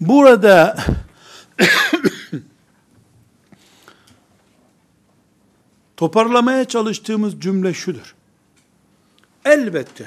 [0.00, 0.76] Burada
[5.96, 8.14] toparlamaya çalıştığımız cümle şudur.
[9.44, 10.06] Elbette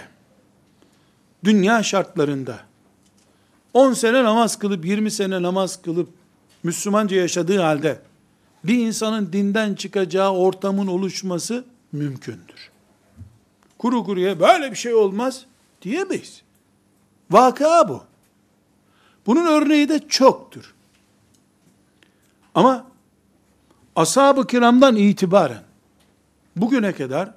[1.44, 2.60] dünya şartlarında
[3.74, 6.10] 10 sene namaz kılıp 20 sene namaz kılıp
[6.64, 8.02] Müslümanca yaşadığı halde
[8.64, 12.72] bir insanın dinden çıkacağı ortamın oluşması mümkündür.
[13.78, 15.46] Kuru kuruya böyle bir şey olmaz
[15.82, 16.42] diyemeyiz.
[17.32, 18.04] Vaka bu.
[19.26, 20.74] Bunun örneği de çoktur.
[22.56, 22.88] Ama
[23.96, 25.64] ashab-ı kiramdan itibaren
[26.56, 27.34] bugüne kadar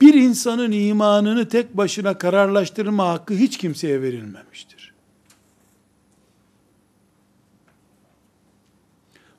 [0.00, 4.92] bir insanın imanını tek başına kararlaştırma hakkı hiç kimseye verilmemiştir.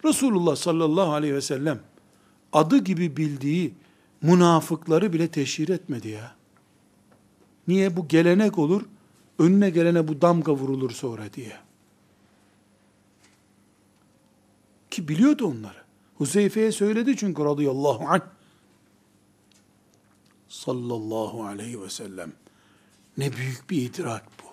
[0.05, 1.79] Resulullah sallallahu aleyhi ve sellem
[2.53, 3.73] adı gibi bildiği
[4.21, 6.35] münafıkları bile teşhir etmedi ya.
[7.67, 7.97] Niye?
[7.97, 8.85] Bu gelenek olur,
[9.39, 11.57] önüne gelene bu damga vurulur sonra diye.
[14.91, 15.83] Ki biliyordu onları.
[16.15, 18.21] Huzeyfe'ye söyledi çünkü radıyallahu anh.
[20.49, 22.33] Sallallahu aleyhi ve sellem.
[23.17, 24.43] Ne büyük bir idrak bu.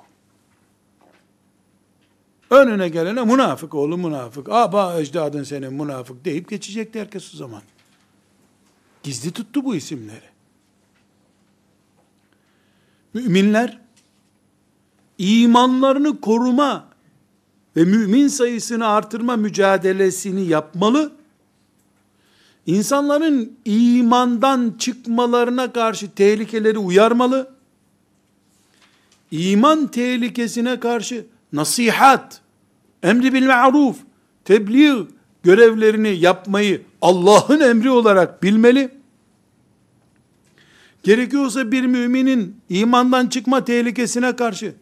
[2.57, 4.49] Önüne gelene münafık oğlu münafık.
[4.49, 7.63] Aba ecdadın senin münafık deyip geçecekti herkes o zaman.
[9.03, 10.31] Gizli tuttu bu isimleri.
[13.15, 13.81] Müminler
[15.21, 16.89] imanlarını koruma
[17.77, 21.13] ve mümin sayısını artırma mücadelesini yapmalı.
[22.67, 27.51] İnsanların imandan çıkmalarına karşı tehlikeleri uyarmalı.
[29.31, 32.41] İman tehlikesine karşı nasihat,
[33.03, 33.97] emri bil ma'ruf,
[34.45, 35.07] tebliğ
[35.43, 38.91] görevlerini yapmayı Allah'ın emri olarak bilmeli.
[41.03, 44.75] Gerekiyorsa bir müminin imandan çıkma tehlikesine karşı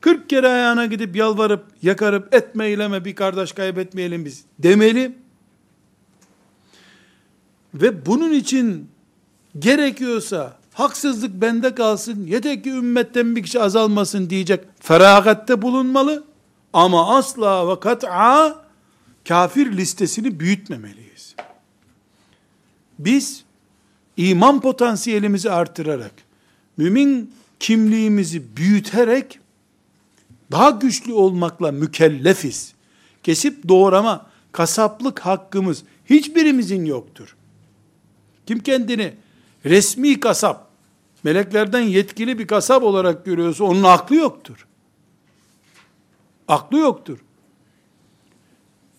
[0.00, 5.16] 40 kere ayağına gidip yalvarıp yakarıp etme eyleme bir kardeş kaybetmeyelim biz demeli.
[7.74, 8.88] Ve bunun için
[9.58, 16.24] gerekiyorsa haksızlık bende kalsın, yeter ki ümmetten bir kişi azalmasın diyecek feragatte bulunmalı.
[16.72, 18.64] Ama asla ve kat'a
[19.28, 21.34] kafir listesini büyütmemeliyiz.
[22.98, 23.44] Biz
[24.16, 26.12] iman potansiyelimizi artırarak,
[26.76, 29.40] mümin kimliğimizi büyüterek,
[30.50, 32.74] daha güçlü olmakla mükellefiz.
[33.22, 37.36] Kesip doğrama, kasaplık hakkımız hiçbirimizin yoktur.
[38.46, 39.14] Kim kendini
[39.64, 40.70] resmi kasap,
[41.24, 44.66] meleklerden yetkili bir kasap olarak görüyorsa onun aklı yoktur.
[46.48, 47.18] Aklı yoktur.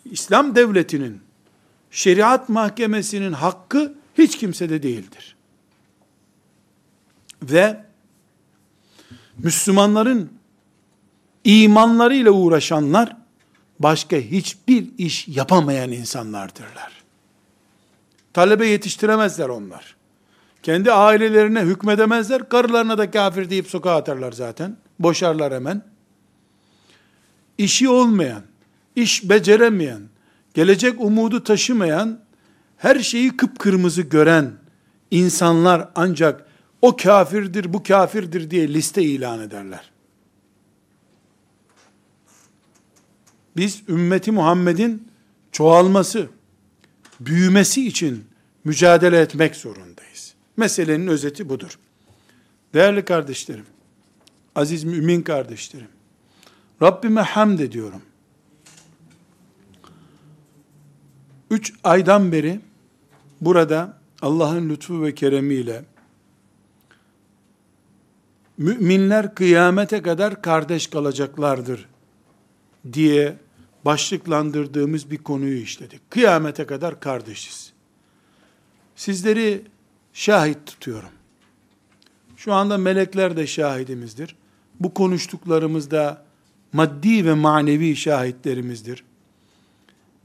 [0.06, 1.22] İslam devletinin,
[1.92, 5.36] şeriat mahkemesinin hakkı hiç kimsede değildir.
[7.44, 7.86] Ve
[9.38, 10.39] Müslümanların
[11.50, 13.18] imanlarıyla uğraşanlar
[13.80, 16.92] başka hiçbir iş yapamayan insanlardırlar.
[18.34, 19.96] Talebe yetiştiremezler onlar.
[20.64, 22.50] Kendi ailelerine hükmedemezler.
[22.50, 24.78] Karılarına da kafir deyip sokağa atarlar zaten.
[25.00, 25.82] Boşarlar hemen.
[27.58, 28.42] İşi olmayan,
[28.96, 30.02] iş beceremeyen,
[30.54, 32.20] gelecek umudu taşımayan
[32.78, 34.52] her şeyi kıpkırmızı gören
[35.12, 36.46] insanlar ancak
[36.82, 39.92] o kafirdir, bu kafirdir diye liste ilan ederler.
[43.58, 45.08] Biz ümmeti Muhammed'in
[45.52, 46.30] çoğalması,
[47.20, 48.26] büyümesi için
[48.64, 50.34] mücadele etmek zorundayız.
[50.58, 51.80] Meselenin özeti budur.
[52.74, 53.66] Değerli kardeşlerim,
[54.56, 55.88] aziz mümin kardeşlerim,
[56.82, 58.02] Rabbime hamd ediyorum.
[61.52, 62.60] Üç aydan beri
[63.42, 65.86] burada Allah'ın lütfu ve keremiyle
[68.58, 71.88] müminler kıyamete kadar kardeş kalacaklardır
[72.94, 73.38] diye
[73.86, 76.12] başlıklandırdığımız bir konuyu işledik.
[76.12, 77.74] Kıyamete kadar kardeşiz.
[78.96, 79.62] Sizleri
[80.14, 81.10] şahit tutuyorum.
[82.38, 84.36] Şu anda melekler de şahidimizdir.
[84.80, 86.26] Bu konuştuklarımızda
[86.74, 89.04] maddi ve manevi şahitlerimizdir.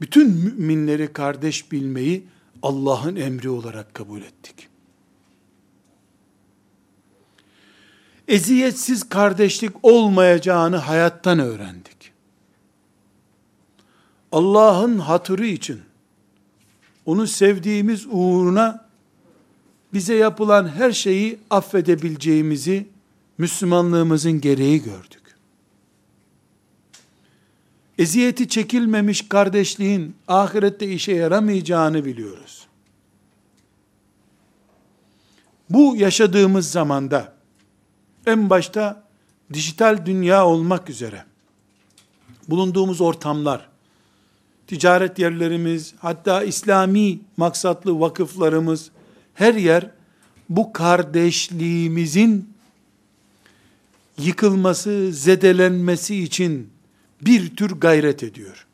[0.01, 2.23] Bütün müminleri kardeş bilmeyi
[2.61, 4.67] Allah'ın emri olarak kabul ettik.
[8.27, 11.94] Eziyetsiz kardeşlik olmayacağını hayattan öğrendik.
[14.35, 15.81] Allah'ın hatırı için,
[17.05, 18.85] onu sevdiğimiz uğruna
[19.93, 22.87] bize yapılan her şeyi affedebileceğimizi
[23.37, 25.37] Müslümanlığımızın gereği gördük.
[27.97, 32.67] Eziyeti çekilmemiş kardeşliğin ahirette işe yaramayacağını biliyoruz.
[35.69, 37.33] Bu yaşadığımız zamanda
[38.25, 39.03] en başta
[39.53, 41.25] dijital dünya olmak üzere
[42.47, 43.74] bulunduğumuz ortamlar,
[44.67, 48.91] ticaret yerlerimiz, hatta İslami maksatlı vakıflarımız,
[49.33, 49.91] her yer
[50.49, 52.49] bu kardeşliğimizin
[54.17, 56.69] yıkılması, zedelenmesi için
[57.21, 58.65] bir tür gayret ediyor.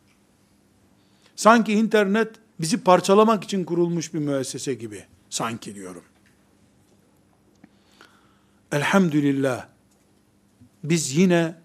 [1.36, 2.30] Sanki internet
[2.60, 5.04] bizi parçalamak için kurulmuş bir müessese gibi.
[5.30, 6.04] Sanki diyorum.
[8.72, 9.68] Elhamdülillah.
[10.84, 11.56] Biz yine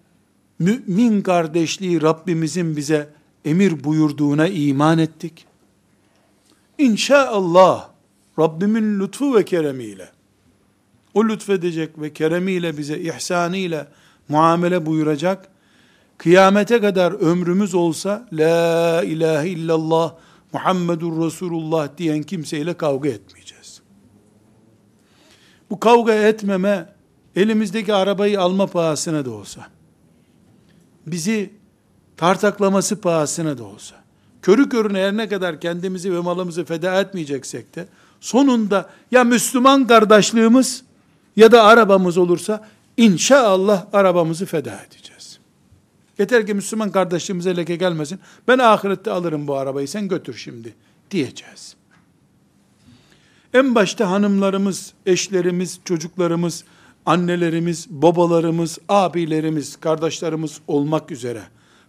[0.59, 3.16] mümin kardeşliği Rabbimizin bize
[3.47, 5.45] emir buyurduğuna iman ettik.
[6.77, 7.89] İnşaallah
[8.39, 10.09] Rabbimin lütfu ve keremiyle
[11.13, 13.87] o lütfedecek ve keremiyle bize ihsanıyla
[14.29, 15.49] muamele buyuracak.
[16.17, 20.13] Kıyamete kadar ömrümüz olsa la ilahe illallah
[20.53, 23.81] Muhammedur Resulullah diyen kimseyle kavga etmeyeceğiz.
[25.69, 26.93] Bu kavga etmeme
[27.35, 29.67] elimizdeki arabayı alma pahasına da olsa,
[31.07, 31.56] bizi
[32.17, 33.95] tartaklaması pahasına da olsa,
[34.41, 37.87] körü körüne her ne kadar kendimizi ve malımızı feda etmeyeceksek de,
[38.21, 40.83] sonunda ya Müslüman kardeşliğimiz
[41.35, 45.39] ya da arabamız olursa, inşallah arabamızı feda edeceğiz.
[46.19, 50.73] Yeter ki Müslüman kardeşliğimize leke gelmesin, ben ahirette alırım bu arabayı, sen götür şimdi,
[51.11, 51.75] diyeceğiz.
[53.53, 56.63] En başta hanımlarımız, eşlerimiz, çocuklarımız,
[57.05, 61.41] annelerimiz, babalarımız, abilerimiz, kardeşlerimiz olmak üzere,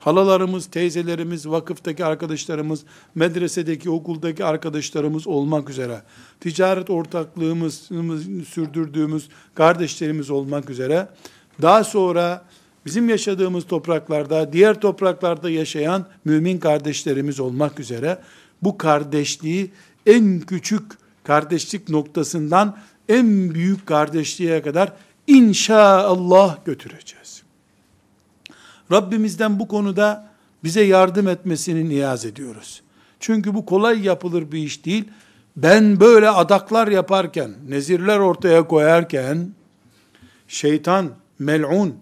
[0.09, 2.81] halalarımız, teyzelerimiz, vakıftaki arkadaşlarımız,
[3.15, 6.03] medresedeki, okuldaki arkadaşlarımız olmak üzere,
[6.41, 7.75] ticaret ortaklığımız
[8.49, 11.09] sürdürdüğümüz kardeşlerimiz olmak üzere,
[11.63, 12.45] daha sonra
[12.87, 18.19] bizim yaşadığımız topraklarda, diğer topraklarda yaşayan mümin kardeşlerimiz olmak üzere,
[18.63, 19.71] bu kardeşliği
[20.07, 20.93] en küçük
[21.25, 22.79] kardeşlik noktasından
[23.09, 24.93] en büyük kardeşliğe kadar
[25.27, 27.38] inşallah götüreceğiz.
[28.93, 30.29] Rabbimizden bu konuda
[30.65, 32.83] bize yardım etmesini niyaz ediyoruz.
[33.21, 35.05] Çünkü bu kolay yapılır bir iş değil.
[35.57, 39.49] Ben böyle adaklar yaparken, nezirler ortaya koyarken,
[40.49, 41.95] şeytan, mel'un,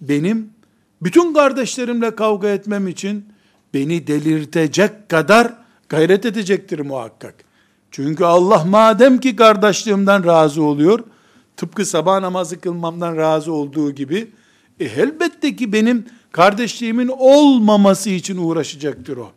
[0.00, 0.50] benim
[1.02, 3.26] bütün kardeşlerimle kavga etmem için
[3.74, 5.54] beni delirtecek kadar
[5.88, 7.34] gayret edecektir muhakkak.
[7.90, 11.04] Çünkü Allah madem ki kardeşliğimden razı oluyor,
[11.56, 14.30] tıpkı sabah namazı kılmamdan razı olduğu gibi,
[14.80, 19.32] e elbette ki benim kardeşliğimin olmaması için uğraşacaktır o.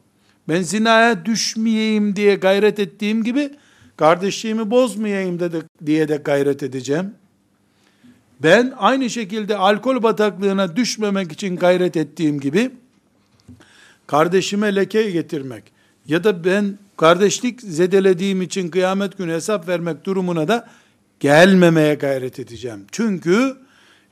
[0.50, 3.50] Ben zinaya düşmeyeyim diye gayret ettiğim gibi,
[3.98, 5.50] kardeşliğimi bozmayayım de,
[5.86, 7.12] diye de gayret edeceğim.
[8.39, 12.72] Ben aynı şekilde alkol bataklığına düşmemek için gayret ettiğim gibi,
[14.08, 15.64] kardeşime leke getirmek
[16.08, 20.68] ya da ben kardeşlik zedelediğim için kıyamet günü hesap vermek durumuna da
[21.20, 22.86] gelmemeye gayret edeceğim.
[22.91, 23.58] Çünkü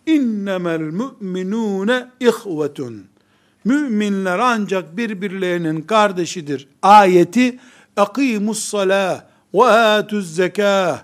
[0.05, 3.07] innemel müminune ihvetun.
[3.63, 6.67] Müminler ancak birbirlerinin kardeşidir.
[6.81, 7.59] Ayeti
[7.97, 9.23] akimus salah
[9.53, 11.03] ve atuz zekah.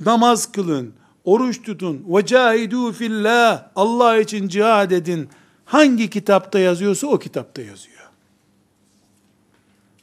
[0.00, 0.92] Namaz kılın,
[1.24, 3.66] oruç tutun, ve cahidu fillah.
[3.76, 5.28] Allah için cihad edin.
[5.64, 7.92] Hangi kitapta yazıyorsa o kitapta yazıyor.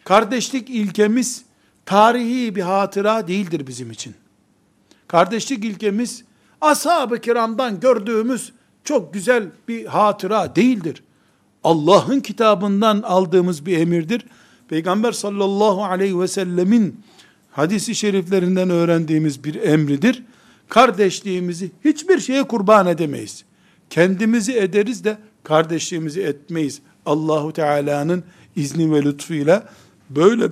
[0.03, 1.45] Kardeşlik ilkemiz
[1.86, 4.15] tarihi bir hatıra değildir bizim için.
[5.07, 6.23] Kardeşlik ilkemiz
[6.62, 8.53] ashab-ı kiramdan gördüğümüz
[8.84, 11.03] çok güzel bir hatıra değildir.
[11.64, 14.26] Allah'ın kitabından aldığımız bir emirdir.
[14.70, 16.99] Peygamber sallallahu aleyhi ve sellemin
[17.51, 20.24] hadisi şeriflerinden öğrendiğimiz bir emridir.
[20.70, 23.43] Kardeşliğimizi hiçbir şeye kurban edemeyiz.
[23.89, 26.82] Kendimizi ederiz de kardeşliğimizi etmeyiz.
[27.05, 28.24] Allahu Teala'nın
[28.55, 29.70] izni ve lütfuyla
[30.10, 30.45] böyle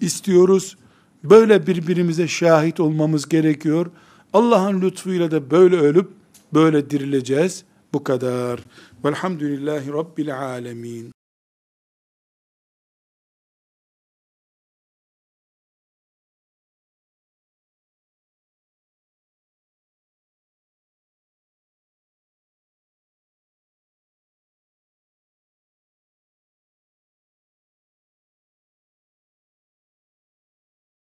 [0.00, 0.76] istiyoruz.
[1.24, 3.90] Böyle birbirimize şahit olmamız gerekiyor.
[4.34, 6.10] Allah'ın lütfuyla da böyle ölüp
[6.54, 7.64] böyle dirileceğiz.
[7.92, 8.60] Bu kadar.
[9.04, 11.12] Velhamdülillahi Rabbil alemin.